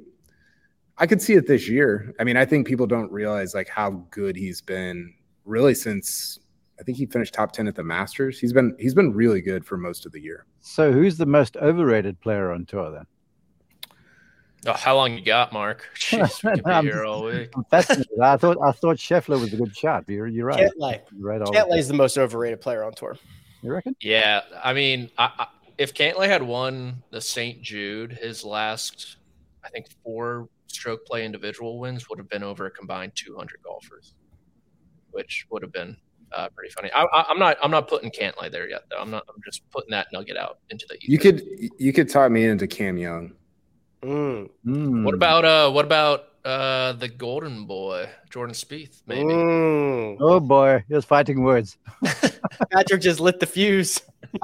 [0.97, 2.13] I could see it this year.
[2.19, 5.13] I mean, I think people don't realize like how good he's been
[5.45, 6.39] really since
[6.81, 8.39] I think he finished top 10 at the Masters.
[8.39, 10.47] He's been he's been really good for most of the year.
[10.61, 13.05] So who's the most overrated player on tour then?
[14.65, 15.87] Oh, how long you got, Mark?
[15.95, 17.51] Jeez, we could be here all week.
[17.71, 17.81] I
[18.37, 20.05] thought I thought Scheffler was a good shot.
[20.07, 20.71] You're, you're right.
[20.71, 21.01] Cantlay.
[21.15, 21.41] You're right.
[21.41, 23.15] Cantlay is the most overrated player on tour.
[23.61, 23.95] You reckon?
[24.01, 27.61] Yeah, I mean, I, I, if Cantlay had won the St.
[27.61, 29.17] Jude, his last,
[29.63, 34.15] I think, four stroke play individual wins would have been over a combined 200 golfers,
[35.11, 35.95] which would have been
[36.33, 36.89] uh, pretty funny.
[36.93, 37.57] I, am not.
[37.61, 38.97] I'm not putting Cantlay there yet, though.
[38.97, 39.23] I'm not.
[39.29, 40.95] I'm just putting that nugget out into the.
[40.95, 41.11] Ether.
[41.11, 41.43] You could.
[41.77, 43.33] You could talk me into Cam Young.
[44.03, 44.49] Mm.
[44.65, 45.03] Mm.
[45.03, 45.71] What about uh?
[45.71, 46.93] What about uh?
[46.93, 49.23] The Golden Boy, Jordan Spieth, maybe.
[49.23, 50.17] Mm.
[50.19, 51.77] Oh boy, he was fighting words.
[52.71, 54.01] Patrick just lit the fuse.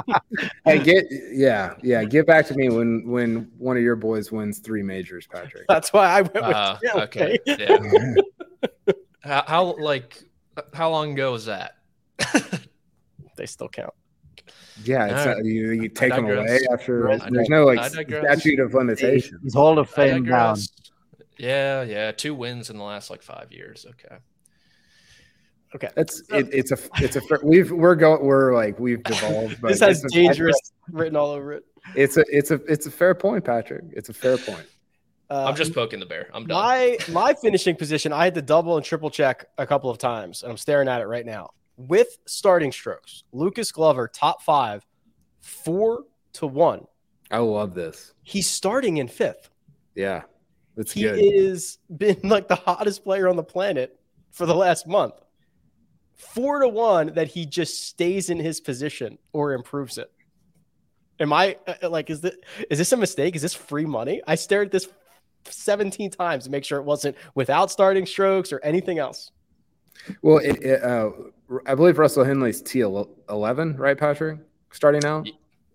[0.66, 2.04] hey, get yeah, yeah.
[2.04, 5.66] Get back to me when when one of your boys wins three majors, Patrick.
[5.68, 6.44] That's why I went with.
[6.44, 7.40] Uh, okay.
[7.46, 8.14] Yeah.
[9.22, 10.24] how, how like
[10.74, 11.77] how long ago was that?
[13.38, 13.94] they still count.
[14.84, 15.46] Yeah, it's right.
[15.46, 17.20] you, you take them away after.
[17.30, 19.42] There's no like statute of limitations.
[19.44, 20.58] He's Hall of Fame down.
[21.38, 23.86] Yeah, yeah, two wins in the last like five years.
[23.90, 24.16] Okay.
[25.76, 25.90] Okay.
[25.98, 29.62] It's it, it's a it's a we've we're going we're like we've devolved.
[29.64, 30.58] this has dangerous
[30.92, 31.66] written all over it.
[31.96, 33.84] It's a it's a it's a fair point, Patrick.
[33.92, 34.66] It's a fair point.
[35.30, 36.30] Uh, I'm just poking the bear.
[36.34, 36.58] I'm done.
[36.58, 40.42] My my finishing position, I had to double and triple check a couple of times,
[40.42, 41.50] and I'm staring at it right now.
[41.78, 44.86] With starting strokes, Lucas Glover top five,
[45.40, 46.04] four
[46.34, 46.88] to one
[47.30, 48.14] I love this.
[48.24, 49.50] He's starting in fifth.
[49.96, 50.24] Yeah,
[50.76, 51.18] that's good.
[51.18, 51.36] he good.
[51.36, 54.00] is been like the hottest player on the planet
[54.32, 55.16] for the last month.
[56.16, 60.12] Four to one that he just stays in his position or improves it.
[61.20, 62.36] Am I uh, like is this
[62.70, 63.36] is this a mistake?
[63.36, 64.22] Is this free money?
[64.26, 64.88] I stared at this
[65.46, 69.32] 17 times to make sure it wasn't without starting strokes or anything else.
[70.22, 71.10] Well, it, it, uh,
[71.66, 74.40] I believe Russell Henley's T eleven, right, Patrick?
[74.72, 75.28] Starting out.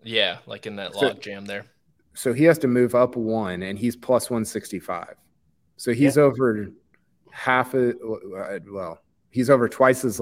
[0.03, 1.65] Yeah, like in that log jam there.
[2.13, 5.15] So he has to move up one, and he's plus one sixty five.
[5.77, 6.23] So he's yeah.
[6.23, 6.71] over
[7.31, 7.95] half of
[8.69, 8.99] well,
[9.31, 10.21] he's over twice as.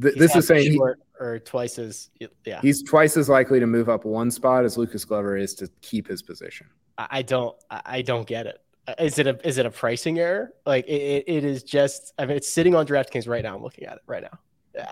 [0.00, 2.10] Th- this is saying short he, or twice as
[2.44, 2.60] yeah.
[2.60, 6.06] He's twice as likely to move up one spot as Lucas Glover is to keep
[6.06, 6.66] his position.
[6.98, 8.62] I don't I don't get it.
[8.88, 10.52] Uh, is it a is it a pricing error?
[10.64, 13.54] Like it, it is just I mean it's sitting on DraftKings right now.
[13.54, 14.38] I'm looking at it right now.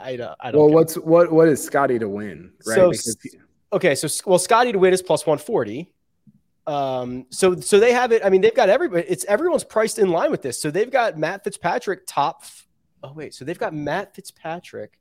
[0.01, 0.37] I don't.
[0.41, 2.53] I don't well, what's what what is Scottie to win?
[2.66, 2.76] Right.
[2.76, 3.30] So he,
[3.72, 5.93] okay, so well, Scottie to win is plus 140.
[6.66, 8.24] Um, so so they have it.
[8.24, 9.07] I mean, they've got everybody.
[9.07, 10.61] It's everyone's priced in line with this.
[10.61, 12.45] So they've got Matt Fitzpatrick top.
[13.03, 14.99] Oh wait, so they've got Matt Fitzpatrick.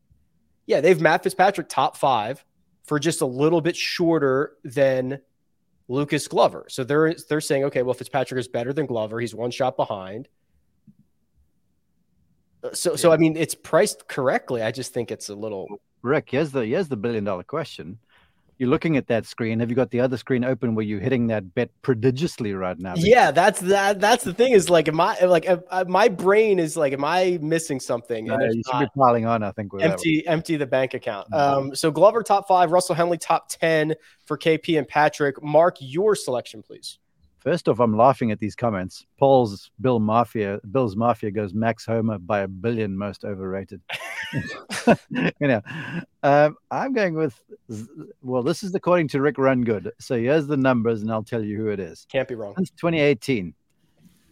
[0.66, 2.44] Yeah, they've Matt Fitzpatrick top five
[2.84, 5.20] for just a little bit shorter than
[5.88, 6.66] Lucas Glover.
[6.70, 9.20] So they're they're saying, okay, well, Fitzpatrick is better than Glover.
[9.20, 10.28] He's one shot behind.
[12.74, 12.96] So yeah.
[12.96, 14.62] so I mean, it's priced correctly.
[14.62, 15.68] I just think it's a little.
[16.02, 18.00] Rick, here's the here's the billion dollar question
[18.58, 19.60] you're looking at that screen.
[19.60, 22.94] Have you got the other screen open where you're hitting that bet prodigiously right now?
[22.96, 24.00] Yeah, that's that.
[24.00, 25.48] That's the thing is like, am I like
[25.88, 28.26] my brain is like, am I missing something?
[28.26, 29.44] No, you should be piling on.
[29.44, 31.28] I think empty empty the bank account.
[31.32, 31.68] Mm-hmm.
[31.70, 33.96] Um, so Glover top five, Russell Henley top ten
[34.26, 35.44] for KP and Patrick.
[35.44, 37.00] Mark your selection, please.
[37.44, 39.06] First off, I'm laughing at these comments.
[39.20, 43.82] Paul's Bill Mafia, Bill's Mafia goes Max Homa by a billion most overrated.
[45.10, 45.62] you know,
[46.24, 47.38] um, I'm going with,
[48.22, 49.92] well, this is according to Rick Rungood.
[50.00, 52.08] So here's the numbers, and I'll tell you who it is.
[52.10, 52.54] Can't be wrong.
[52.56, 53.54] Since 2018,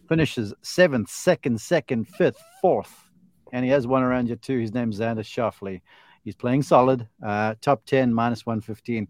[0.08, 3.10] finishes seventh, second, second, fifth, fourth,
[3.52, 4.58] and he has one around you too.
[4.58, 5.82] His name's Xander Schauffele.
[6.24, 9.06] He's playing solid, uh, top 10, minus 115.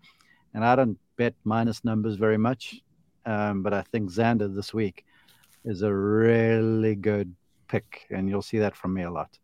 [0.54, 2.82] And I don't bet minus numbers very much.
[3.24, 5.04] Um, but I think Xander this week
[5.64, 7.34] is a really good
[7.68, 9.38] pick, and you'll see that from me a lot.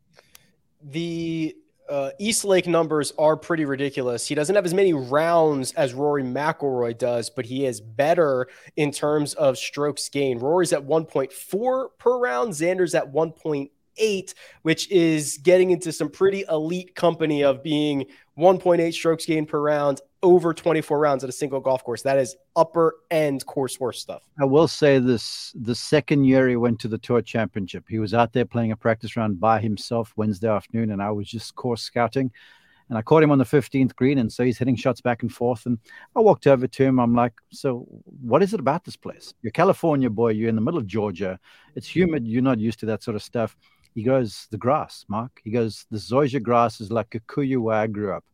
[0.82, 1.56] The
[1.88, 4.26] uh, East Lake numbers are pretty ridiculous.
[4.26, 8.92] He doesn't have as many rounds as Rory McIlroy does, but he is better in
[8.92, 10.42] terms of strokes gained.
[10.42, 16.94] Rory's at 1.4 per round, Xander's at 1.8, which is getting into some pretty elite
[16.94, 18.04] company of being
[18.38, 22.02] 1.8 strokes gained per round over 24 rounds at a single golf course.
[22.02, 24.22] That is upper end course horse stuff.
[24.40, 28.14] I will say this the second year he went to the tour championship, he was
[28.14, 31.82] out there playing a practice round by himself Wednesday afternoon, and I was just course
[31.82, 32.30] scouting.
[32.88, 35.30] And I caught him on the 15th green, and so he's hitting shots back and
[35.30, 35.66] forth.
[35.66, 35.78] And
[36.16, 36.98] I walked over to him.
[36.98, 37.86] I'm like, So,
[38.22, 39.34] what is it about this place?
[39.42, 41.38] You're California boy, you're in the middle of Georgia.
[41.74, 42.26] It's humid.
[42.26, 43.58] You're not used to that sort of stuff.
[43.94, 45.38] He goes, The grass, Mark.
[45.44, 48.24] He goes, The Zoysia grass is like Kikuyu where I grew up.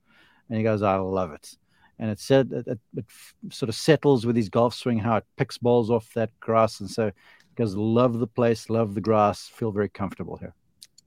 [0.48, 1.56] And he goes, I love it
[1.98, 3.04] and it said it, it,
[3.50, 6.80] sort of settles with his golf swing how it picks balls off that grass.
[6.80, 7.10] And so
[7.54, 10.54] because love the place love the grass feel very comfortable here.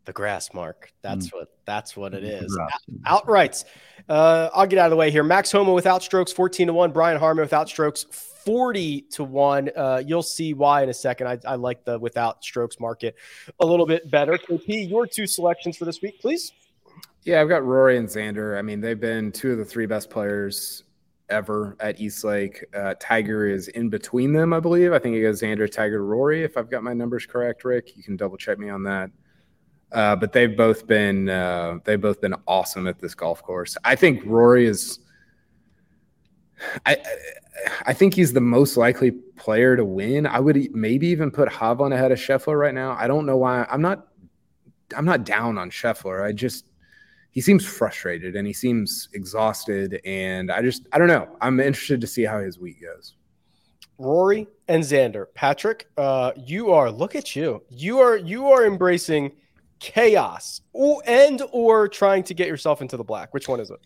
[0.05, 0.93] The grass mark.
[1.01, 1.33] That's mm.
[1.33, 2.57] what that's what it is.
[3.05, 3.65] outrights.
[4.07, 5.23] Uh, i'll get out of the way here.
[5.23, 8.05] Max homa without strokes 14 to 1 brian harman without strokes
[8.45, 11.27] 40 to 1 uh, you'll see why in a second.
[11.27, 13.15] I, I like the without strokes market
[13.59, 14.37] a little bit better.
[14.37, 16.53] Kp your two selections for this week please
[17.23, 18.57] yeah, I've got Rory and Xander.
[18.57, 20.83] I mean, they've been two of the three best players
[21.29, 22.63] ever at East Lake.
[22.73, 24.93] Uh, Tiger is in between them, I believe.
[24.93, 26.43] I think it goes Xander, Tiger, Rory.
[26.43, 29.11] If I've got my numbers correct, Rick, you can double check me on that.
[29.91, 33.77] Uh, but they've both been uh, they've both been awesome at this golf course.
[33.83, 34.99] I think Rory is.
[36.85, 36.97] I
[37.85, 40.25] I think he's the most likely player to win.
[40.25, 42.97] I would maybe even put Hovland ahead of Scheffler right now.
[42.99, 43.65] I don't know why.
[43.69, 44.07] I'm not.
[44.95, 46.23] I'm not down on Scheffler.
[46.23, 46.65] I just
[47.37, 50.01] he seems frustrated and he seems exhausted.
[50.05, 51.29] And I just, I don't know.
[51.39, 53.13] I'm interested to see how his week goes.
[53.99, 57.61] Rory and Xander, Patrick, uh, you are look at you.
[57.69, 59.33] You are you are embracing
[59.77, 63.35] chaos or, and or trying to get yourself into the black.
[63.35, 63.81] Which one is it?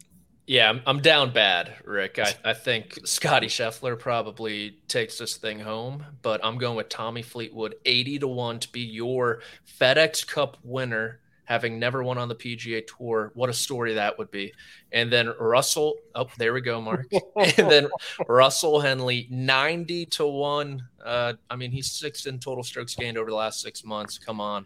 [0.47, 2.19] Yeah, I'm, I'm down bad, Rick.
[2.19, 7.21] I, I think Scottie Scheffler probably takes this thing home, but I'm going with Tommy
[7.21, 9.41] Fleetwood, 80 to 1 to be your
[9.77, 11.19] FedEx Cup winner
[11.51, 13.33] having never won on the PGA Tour.
[13.33, 14.53] What a story that would be.
[14.93, 17.11] And then Russell, oh, there we go, Mark.
[17.35, 17.89] and then
[18.25, 20.81] Russell Henley, 90 to 1.
[21.03, 24.17] Uh, I mean, he's six in total strokes gained over the last six months.
[24.17, 24.65] Come on.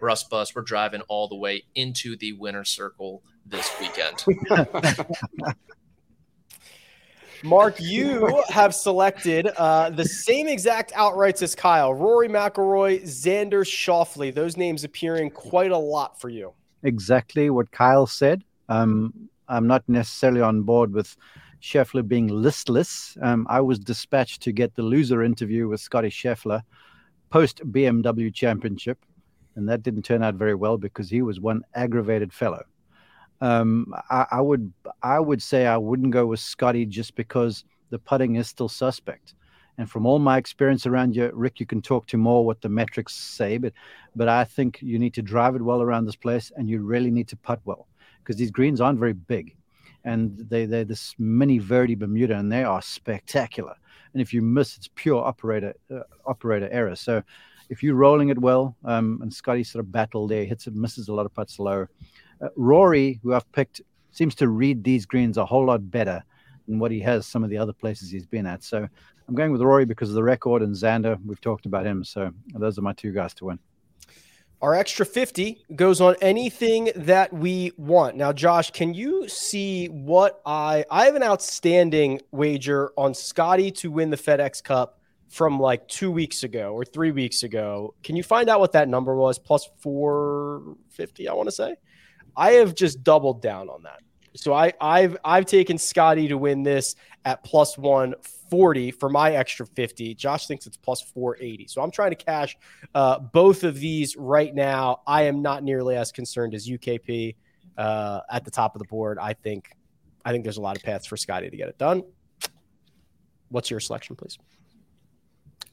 [0.00, 4.24] Russ Bus, we're driving all the way into the winner circle this weekend.
[7.42, 14.34] Mark, you have selected uh, the same exact outrights as Kyle: Rory McIlroy, Xander Schauffele.
[14.34, 16.52] Those names appearing quite a lot for you.
[16.82, 18.44] Exactly what Kyle said.
[18.68, 21.16] Um, I'm not necessarily on board with
[21.60, 23.16] Scheffler being listless.
[23.22, 26.62] Um, I was dispatched to get the loser interview with Scottie Scheffler
[27.30, 28.98] post BMW Championship,
[29.56, 32.62] and that didn't turn out very well because he was one aggravated fellow.
[33.44, 34.72] Um, I, I, would
[35.02, 39.34] I would say I wouldn't go with Scottie just because the putting is still suspect.
[39.76, 42.70] And from all my experience around you, Rick, you can talk to more what the
[42.70, 43.74] metrics say, but
[44.16, 47.10] but I think you need to drive it well around this place, and you really
[47.10, 47.86] need to putt well
[48.20, 49.54] because these greens aren't very big,
[50.04, 53.74] and they they're this MiniVerde Bermuda, and they are spectacular.
[54.14, 56.96] And if you miss, it's pure operator uh, operator error.
[56.96, 57.22] So
[57.68, 61.08] if you're rolling it well, um, and Scottie sort of battled there, hits it, misses
[61.08, 61.88] a lot of putts low.
[62.40, 63.80] Uh, Rory, who I've picked,
[64.10, 66.22] seems to read these greens a whole lot better
[66.68, 68.62] than what he has some of the other places he's been at.
[68.62, 68.88] So
[69.28, 71.18] I'm going with Rory because of the record and Xander.
[71.24, 72.04] We've talked about him.
[72.04, 73.58] So those are my two guys to win.
[74.62, 78.16] Our extra 50 goes on anything that we want.
[78.16, 83.90] Now, Josh, can you see what I I have an outstanding wager on Scottie to
[83.90, 87.94] win the FedEx Cup from like 2 weeks ago or 3 weeks ago.
[88.02, 89.38] Can you find out what that number was?
[89.38, 91.76] Plus 450, I want to say.
[92.36, 94.00] I have just doubled down on that.
[94.36, 99.64] So I, I've I've taken Scottie to win this at plus 140 for my extra
[99.64, 100.14] 50.
[100.16, 101.68] Josh thinks it's plus 480.
[101.68, 102.56] So I'm trying to cash
[102.94, 105.02] uh, both of these right now.
[105.06, 107.36] I am not nearly as concerned as UKP
[107.78, 109.18] uh, at the top of the board.
[109.20, 109.70] I think
[110.24, 112.02] I think there's a lot of paths for Scottie to get it done.
[113.50, 114.38] What's your selection, please?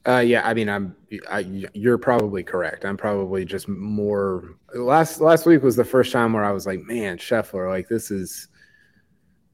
[0.06, 0.96] Uh, yeah, I mean, I'm.
[1.30, 2.84] I, you're probably correct.
[2.84, 4.56] I'm probably just more.
[4.74, 8.10] Last last week was the first time where I was like, man, Scheffler, like this
[8.10, 8.48] is.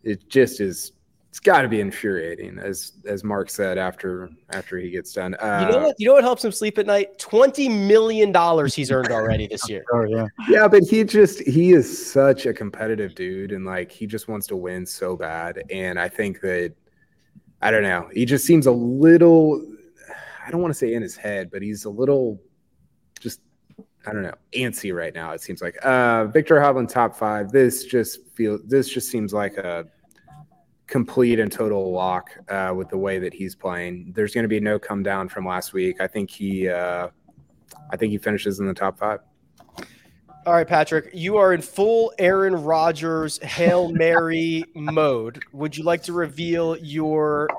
[0.03, 0.93] It just is.
[1.29, 5.35] It's got to be infuriating, as as Mark said after after he gets done.
[5.35, 5.97] Uh, you know what?
[5.99, 7.19] You know what helps him sleep at night?
[7.19, 9.85] Twenty million dollars he's earned already this year.
[9.93, 14.07] Oh yeah, yeah, but he just he is such a competitive dude, and like he
[14.07, 15.63] just wants to win so bad.
[15.71, 16.73] And I think that
[17.61, 18.09] I don't know.
[18.15, 19.63] He just seems a little
[20.49, 22.41] I don't want to say in his head, but he's a little
[23.21, 23.43] just
[24.07, 25.33] I don't know antsy right now.
[25.33, 27.53] It seems like uh, Viktor Hovland top five.
[27.53, 29.85] This just feel this just seems like a
[30.87, 34.11] complete and total lock uh, with the way that he's playing.
[34.17, 36.01] There's going to be no come down from last week.
[36.01, 37.09] I think he uh,
[37.91, 39.21] I think he finishes in the top five.
[40.47, 45.43] All right, Patrick, you are in full Aaron Rodgers Hail Mary mode.
[45.53, 47.51] Would you like to reveal your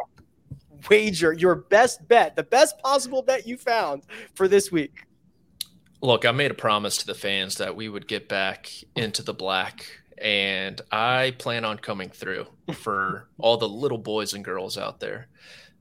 [0.89, 4.03] wager, your best bet, the best possible bet you found
[4.33, 5.05] for this week?
[6.01, 9.33] Look, I made a promise to the fans that we would get back into the
[9.33, 9.85] black,
[10.17, 15.27] and I plan on coming through for all the little boys and girls out there.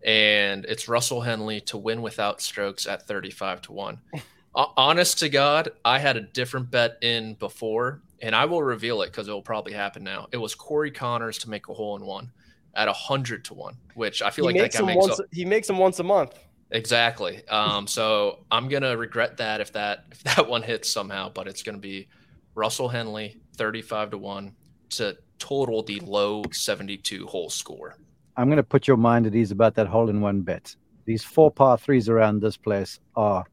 [0.05, 4.01] And it's Russell Henley to win without strokes at 35 to 1.
[4.55, 9.07] Honest to God, I had a different bet in before, and I will reveal it
[9.07, 10.27] because it will probably happen now.
[10.33, 12.33] It was Corey Conners to make a hole in one
[12.79, 15.09] at a hundred to one, which I feel he like that guy makes.
[15.09, 16.39] Once, he makes them once a month.
[16.71, 17.47] Exactly.
[17.49, 21.63] Um, so I'm gonna regret that if that if that one hits somehow, but it's
[21.63, 22.09] gonna be
[22.55, 24.55] Russell Henley thirty-five to one
[24.91, 27.97] to total the low seventy-two hole score.
[28.37, 30.75] I'm gonna put your mind at ease about that hole in one bet.
[31.05, 33.45] These four par threes around this place are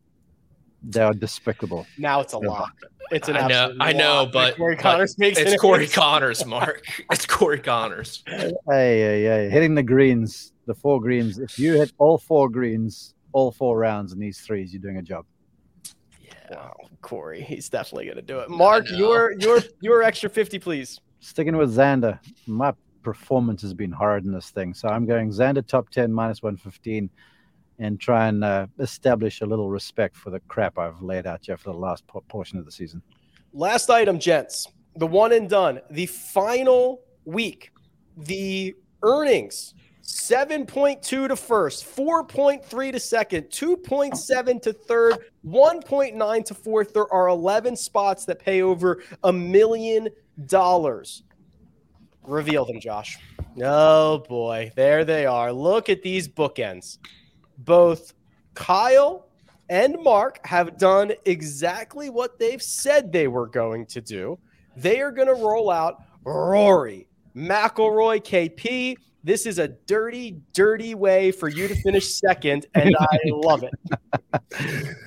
[0.87, 1.87] they are despicable.
[1.97, 2.73] Now it's a lock.
[3.11, 6.83] It's an I know, I know, but, Corey Conners makes it's Corey Conners, Mark.
[7.11, 8.23] It's Corey Conners.
[8.27, 11.37] Hey, hey, hey, hitting the greens, the four greens.
[11.37, 15.03] If you hit all four greens, all four rounds in these threes, you're doing a
[15.03, 15.25] job.
[16.19, 18.49] Yeah, wow, Corey, he's definitely gonna do it.
[18.49, 20.99] Mark, your your your extra fifty, please.
[21.19, 22.73] Sticking with Xander, my
[23.03, 26.57] performance has been hard in this thing, so I'm going Xander top ten minus one
[26.57, 27.09] fifteen
[27.79, 31.57] and try and uh, establish a little respect for the crap I've laid out here
[31.57, 33.01] for the last portion of the season.
[33.53, 37.71] Last item, gents, the one and done, the final week,
[38.17, 39.73] the earnings
[40.03, 46.93] 7.2 to first, 4.3 to second, 2.7 to third, 1.9 to fourth.
[46.93, 50.09] There are 11 spots that pay over a million
[50.45, 51.23] dollars.
[52.23, 53.17] Reveal them, Josh.
[53.63, 55.51] Oh boy, there they are.
[55.51, 56.99] Look at these bookends
[57.59, 58.13] both
[58.53, 59.27] Kyle
[59.69, 64.37] and Mark have done exactly what they've said they were going to do.
[64.77, 68.95] They are going to roll out Rory, McIlroy, KP.
[69.23, 74.95] This is a dirty, dirty way for you to finish second, and I love it.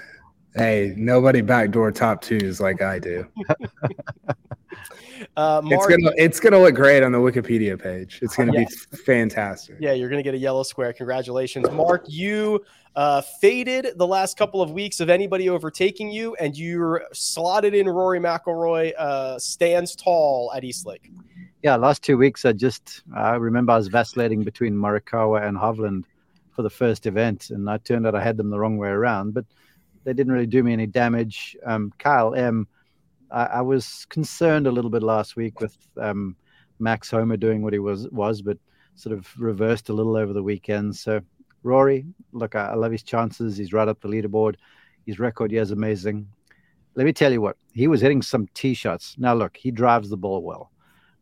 [0.59, 3.25] Hey, nobody backdoor top twos like I do.
[5.37, 8.21] Uh, It's gonna it's gonna look great on the Wikipedia page.
[8.23, 8.65] It's gonna Yeah.
[8.91, 9.77] be fantastic.
[9.81, 10.93] yeah, you're gonna get a yellow square.
[10.93, 12.05] Congratulations, Mark.
[12.09, 12.65] You
[12.97, 17.89] uh, faded the last couple of weeks of anybody overtaking you, and you're slotted in.
[17.89, 21.11] Rory McIlroy uh, stands tall at East Lake.
[21.63, 26.05] Yeah, last two weeks I just I remember I was vacillating between Morikawa and Hovland
[26.53, 29.35] for the first event, and I turned out I had them the wrong way around,
[29.35, 29.45] but
[30.05, 31.57] they didn't really do me any damage.
[31.67, 32.67] Um, Kyle M,
[33.31, 36.37] I, I was concerned a little bit last week with um,
[36.79, 38.59] Max Homa doing what he was was, but
[38.95, 40.97] sort of reversed a little over the weekend.
[40.97, 41.21] So
[41.63, 43.57] Rory, look, I, I love his chances.
[43.57, 44.57] He's right up the leaderboard.
[45.07, 46.29] His record, yeah, is amazing.
[46.95, 49.15] Let me tell you what he was hitting some tee shots.
[49.19, 50.71] Now look, he drives the ball well.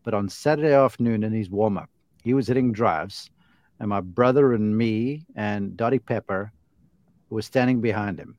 [0.04, 1.90] But on Saturday afternoon in his warm up,
[2.22, 3.30] he was hitting drives,
[3.80, 6.52] and my brother and me and Dottie Pepper
[7.28, 8.36] were standing behind him.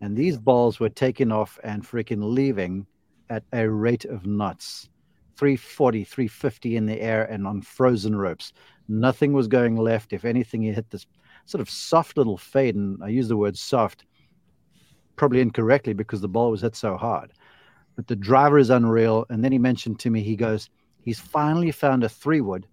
[0.00, 2.86] And these balls were taking off and freaking leaving
[3.32, 4.90] at a rate of knots
[5.38, 8.52] 340, 350 in the air and on frozen ropes.
[8.88, 10.12] Nothing was going left.
[10.12, 11.06] If anything, he hit this
[11.46, 12.76] sort of soft little fade.
[12.76, 14.04] And I use the word soft
[15.16, 17.32] probably incorrectly because the ball was hit so hard.
[17.96, 19.24] But the driver is unreal.
[19.30, 20.68] And then he mentioned to me, he goes,
[21.00, 22.66] he's finally found a three wood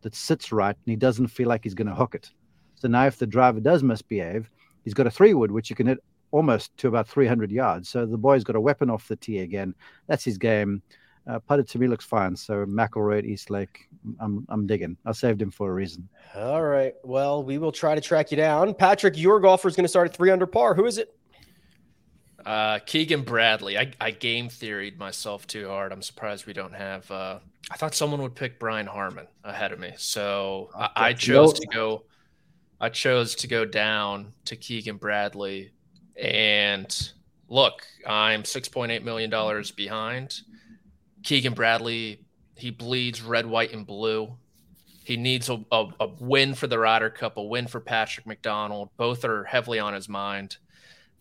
[0.00, 2.30] that sits right and he doesn't feel like he's going to hook it.
[2.76, 4.50] So now, if the driver does misbehave,
[4.84, 7.88] he's got a three wood which you can hit almost to about 300 yards.
[7.88, 9.74] So the boy's got a weapon off the tee again.
[10.06, 10.82] That's his game.
[11.28, 12.34] Uh, putted to me looks fine.
[12.34, 14.96] So McIlroy at East Lake, I'm I'm digging.
[15.04, 16.08] I saved him for a reason.
[16.34, 16.94] All right.
[17.04, 18.72] Well, we will try to track you down.
[18.72, 20.74] Patrick, your golfer is going to start at three under par.
[20.74, 21.14] Who is it?
[22.46, 23.76] Uh, Keegan Bradley.
[23.76, 25.92] I, I game theoried myself too hard.
[25.92, 27.10] I'm surprised we don't have.
[27.10, 31.60] Uh, I thought someone would pick Brian Harman ahead of me, so I, I chose
[31.60, 32.04] to go.
[32.80, 35.72] I chose to go down to Keegan Bradley,
[36.20, 37.12] and
[37.48, 40.40] look, I'm 6.8 million dollars behind.
[41.22, 42.20] Keegan Bradley,
[42.56, 44.36] he bleeds red, white, and blue.
[45.04, 48.90] He needs a, a, a win for the Ryder Cup, a win for Patrick McDonald.
[48.96, 50.58] Both are heavily on his mind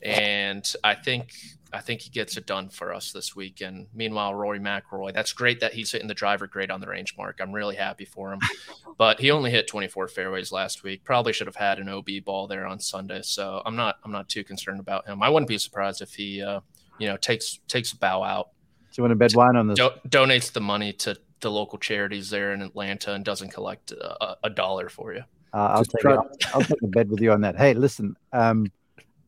[0.02, 1.34] and I think
[1.74, 3.60] I think he gets it done for us this week.
[3.62, 7.16] And meanwhile, Rory McIlroy, that's great that he's hitting the driver great on the range
[7.18, 7.40] mark.
[7.42, 8.40] I'm really happy for him,
[8.98, 11.04] but he only hit 24 fairways last week.
[11.04, 13.22] Probably should have had an OB ball there on Sunday.
[13.24, 15.22] So I'm not I'm not too concerned about him.
[15.22, 16.62] I wouldn't be surprised if he uh,
[17.00, 18.50] you know takes takes a bow out,
[18.94, 19.78] Do you want to bet wine on this?
[19.78, 24.38] do- donates the money to the local charities there in Atlanta, and doesn't collect a,
[24.44, 25.22] a dollar for you.
[25.54, 26.20] Uh, I'll Just take try- it.
[26.20, 27.56] I'll, I'll take a bet with you on that.
[27.58, 28.72] Hey, listen, um,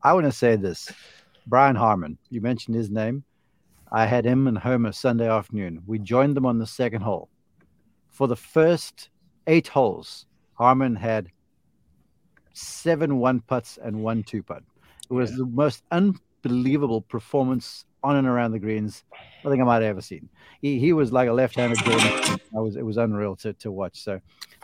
[0.02, 0.90] I want to say this.
[1.46, 3.24] Brian Harman, you mentioned his name.
[3.92, 5.82] I had him and Homa Sunday afternoon.
[5.86, 7.28] We joined them on the second hole.
[8.08, 9.10] For the first
[9.46, 11.28] eight holes, Harman had
[12.52, 14.62] seven one putts and one two putt.
[15.10, 19.04] It was the most unbelievable performance on and around the greens
[19.44, 20.28] I think I might have ever seen.
[20.62, 22.38] He, he was like a left-handed Jordan.
[22.56, 24.02] I was it was unreal to, to watch.
[24.02, 24.20] So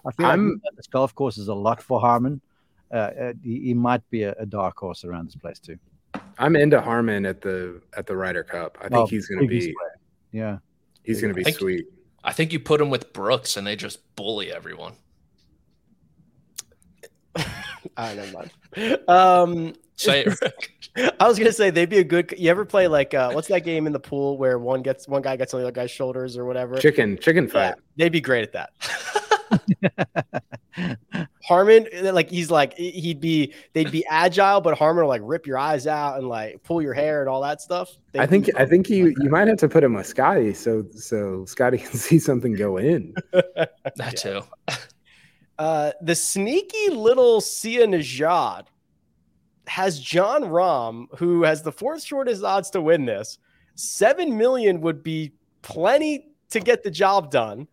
[0.07, 2.41] I feel like I'm- this golf course is a lot for Harman.
[2.93, 5.79] Uh, uh, he, he might be a, a dark horse around this place too.
[6.39, 8.79] I'm into Harman at the at the Ryder Cup.
[8.81, 9.75] I think Oh, he's gonna big be
[10.33, 10.59] Yeah.
[11.03, 11.61] he's gonna be Thank you.
[11.61, 11.87] sweet.
[12.25, 14.95] I think you put him with Brooks, and they just bully everyone.
[17.97, 18.51] I never mind.
[19.09, 20.73] Um, Say it, Rick.
[21.21, 22.35] I was gonna say they'd be a good.
[22.37, 25.23] You ever play like uh, what's that game in the pool where one gets one
[25.23, 26.77] guy gets on the other guy's shoulders or whatever?
[26.79, 27.75] Chicken chicken Yeah, fight.
[27.97, 28.71] they'd be great at that.
[31.47, 35.59] Harman, like he's like he'd be they'd be agile, but Harman will like rip your
[35.59, 37.89] eyes out and like pull your hair and all that stuff.
[38.11, 40.85] They'd I think I think you you might have to put him with Scottie so
[40.91, 43.15] so Scottie can see something go in.
[43.33, 44.43] that too.
[45.59, 48.67] uh, the sneaky little Sia Nejad
[49.69, 53.39] has Jon Rahm, who has the fourth shortest odds to win this.
[53.77, 55.33] Seven million would be
[55.63, 57.69] plenty to get the job done,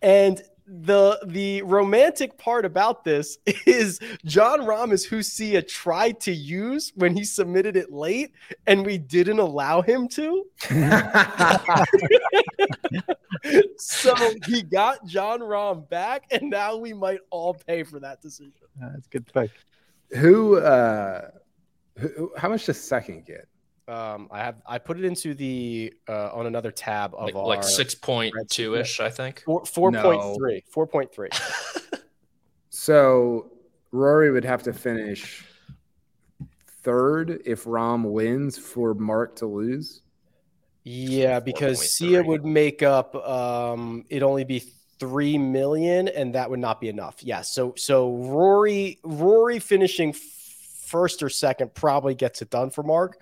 [0.00, 0.42] and
[0.80, 6.92] the the romantic part about this is Jon Rahm is who Sia tried to use
[6.94, 8.32] when he submitted it late,
[8.66, 10.46] and we didn't allow him to.
[13.76, 14.14] so
[14.46, 18.52] he got Jon Rahm back, and now we might all pay for that decision.
[18.82, 19.50] Uh, that's a good pick.
[20.16, 21.28] who uh
[21.98, 23.46] who, how much does second get?
[23.92, 27.64] Um, I have I put it into the uh, on another tab of Like, like
[27.64, 29.42] six point two ish, I think.
[29.44, 31.28] four four point three four point three.
[32.74, 33.52] So
[33.92, 35.44] Rory would have to finish
[36.82, 40.00] third if Rahm wins for Mark to lose.
[40.82, 44.60] Yeah, because Sia would make up um it'd only be
[44.98, 47.22] three million, and that would not be enough.
[47.22, 50.14] Yeah, so so Rory Rory finishing
[50.86, 53.20] first or second probably gets it done for Mark.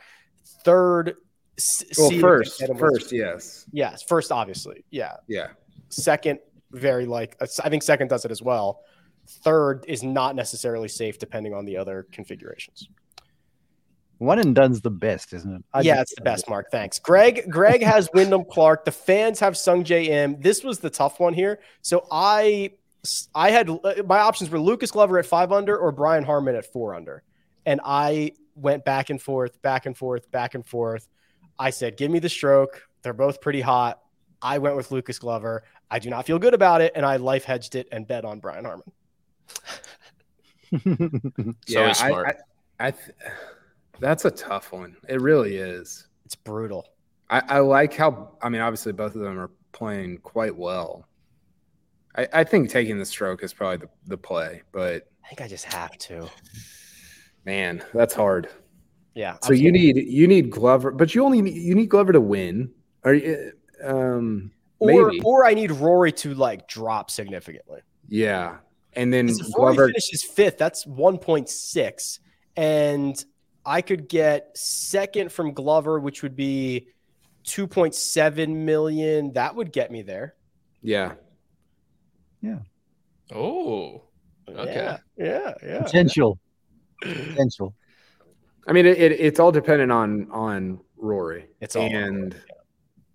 [0.64, 1.14] Third,
[1.58, 5.16] s- Well, first, first, yes, yes, first, obviously, yeah.
[5.26, 5.48] yeah.
[5.88, 6.38] Second,
[6.72, 8.82] very like uh, I think second does it as well.
[9.28, 12.88] Third is not necessarily safe depending on the other configurations.
[14.18, 15.64] One and done's the best, isn't it?
[15.72, 16.70] I yeah, it's the best, Mark.
[16.70, 16.98] Thanks.
[16.98, 18.84] Greg, Greg has Wyndham Clark.
[18.84, 20.40] The fans have Sungjae Im.
[20.40, 21.58] This was the tough one here.
[21.80, 22.72] So I
[23.34, 26.70] I had uh, my options were Lucas Glover at five under or Brian Harman at
[26.70, 27.22] four under.
[27.64, 31.08] And I went back and forth, back and forth, back and forth.
[31.58, 32.82] I said, give me the stroke.
[33.02, 34.00] They're both pretty hot.
[34.42, 35.64] I went with Lucas Glover.
[35.90, 36.92] I do not feel good about it.
[36.94, 38.90] And I life hedged it and bet on Brian Harman.
[41.66, 42.36] So yeah, he's smart.
[42.78, 43.16] I, I, I th-
[43.98, 44.96] that's a tough one.
[45.08, 46.06] It really is.
[46.24, 46.86] It's brutal.
[47.28, 48.36] I, I like how.
[48.40, 51.08] I mean, obviously, both of them are playing quite well.
[52.16, 55.48] I, I think taking the stroke is probably the, the play, but I think I
[55.48, 56.28] just have to.
[57.44, 58.48] Man, that's hard.
[59.14, 59.36] Yeah.
[59.42, 62.70] So you need you need Glover, but you only need, you need Glover to win.
[63.04, 63.52] Are you?
[63.82, 65.20] Um, or maybe.
[65.24, 67.80] or I need Rory to like drop significantly.
[68.08, 68.58] yeah,
[68.94, 69.86] and then If Rory Glover.
[69.88, 72.18] finishes fifth, that's 1.6.
[72.56, 73.24] And
[73.64, 76.88] I could get second from Glover, which would be
[77.46, 79.32] 2.7 million.
[79.34, 80.34] That would get me there.
[80.82, 81.12] Yeah.
[82.42, 82.58] Yeah,
[83.34, 84.02] Oh,
[84.48, 84.74] Okay.
[84.74, 84.98] Yeah.
[85.18, 85.54] Yeah.
[85.62, 85.82] yeah.
[85.82, 86.38] Potential.
[87.00, 87.74] Potential.
[88.66, 91.46] I mean, it, it, it's all dependent on on Rory.
[91.60, 92.36] It's all and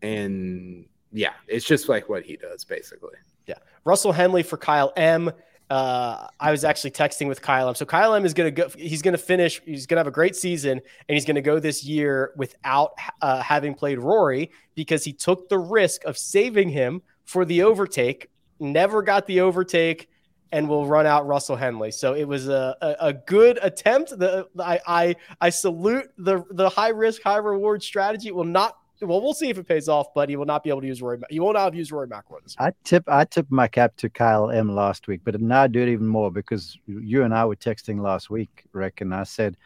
[0.01, 3.15] and yeah, it's just like what he does basically.
[3.47, 5.31] Yeah, Russell Henley for Kyle M.
[5.69, 7.75] Uh, I was actually texting with Kyle M.
[7.75, 8.69] So Kyle M is going to go.
[8.77, 9.61] He's going to finish.
[9.65, 12.93] He's going to have a great season, and he's going to go this year without
[13.21, 18.29] uh, having played Rory because he took the risk of saving him for the overtake.
[18.59, 20.09] Never got the overtake,
[20.55, 21.91] and will run out Russell Henley.
[21.91, 24.17] So it was a, a, a good attempt.
[24.17, 28.29] The I, I I salute the the high risk high reward strategy.
[28.29, 28.77] It will not.
[29.01, 31.01] Well, we'll see if it pays off, but he will not be able to use
[31.01, 31.19] Rory.
[31.29, 32.69] He will not have used Rory McIlroy this year.
[32.69, 35.81] I tip I tipped my cap to Kyle M last week, but now I do
[35.81, 39.57] it even more because you and I were texting last week, Rick, and I said,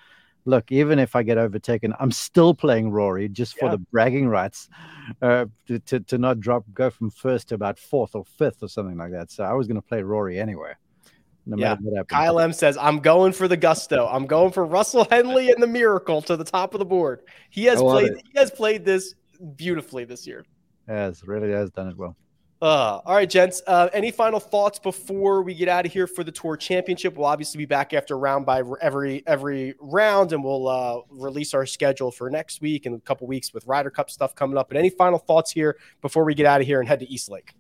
[0.46, 3.72] look, even if I get overtaken, I'm still playing Rory just for Yeah.
[3.72, 4.70] the bragging rights,
[5.22, 8.70] uh, to, to to not drop go from first to about fourth or fifth or
[8.70, 9.32] something like that.
[9.32, 10.74] So I was going to play Rory anyway,
[11.46, 11.70] no Yeah.
[11.70, 12.10] matter what happened.
[12.10, 14.08] Kyle M says, I'm going for the gusto.
[14.08, 17.22] I'm going for Russell Henley and the miracle to the top of the board.
[17.50, 18.22] He has played it.
[18.32, 19.14] he has played this
[19.56, 20.46] beautifully this year.
[20.88, 22.16] Has really has done it well.
[22.62, 23.62] Uh, all right, gents.
[23.66, 27.16] Uh, any final thoughts before we get out of here for the tour championship?
[27.16, 31.66] We'll obviously be back after round by every every round, and we'll uh, release our
[31.66, 34.68] schedule for next week and a couple weeks with Ryder Cup stuff coming up.
[34.68, 37.30] But any final thoughts here before we get out of here and head to East
[37.30, 37.54] Lake?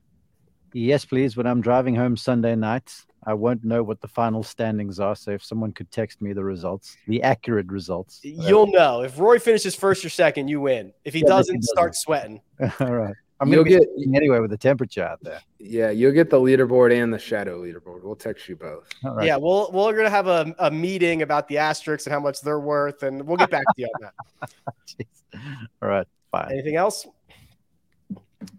[0.73, 1.37] Yes, please.
[1.37, 2.93] When I'm driving home Sunday night,
[3.23, 5.15] I won't know what the final standings are.
[5.15, 8.19] So if someone could text me the results, the accurate results.
[8.23, 10.91] You'll know if Roy finishes first or second, you win.
[11.05, 11.63] If he Yeah, doesn't, doesn't.
[11.63, 12.41] start sweating.
[12.81, 13.15] All right.
[13.41, 15.41] I'm You'll going to get- anyway with the temperature out there.
[15.59, 18.03] Yeah, you'll get the leaderboard and the shadow leaderboard.
[18.03, 18.89] We'll text you both.
[19.05, 19.25] All right.
[19.25, 22.59] Yeah, we'll we're gonna have a, a meeting about the asterisks and how much they're
[22.59, 24.11] worth, and we'll get back to you on
[24.41, 24.51] that.
[24.87, 25.39] Jeez.
[25.81, 26.07] All right.
[26.31, 26.51] Fine.
[26.51, 27.07] Anything else?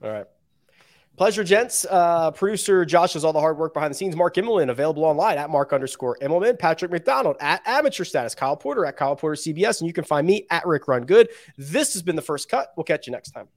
[0.02, 0.26] All right.
[1.16, 1.84] Pleasure, gents.
[1.88, 4.16] Uh, producer Josh does all the hard work behind the scenes.
[4.16, 6.58] Mark Immelman, available online at Mark underscore Immelman.
[6.58, 8.34] Patrick McDonald at Amateur Status.
[8.34, 9.80] Kyle Porter at Kyle Porter CBS.
[9.80, 11.28] And you can find me at Rick Run Good.
[11.58, 12.72] This has been the first cut.
[12.74, 13.48] We'll catch you next time.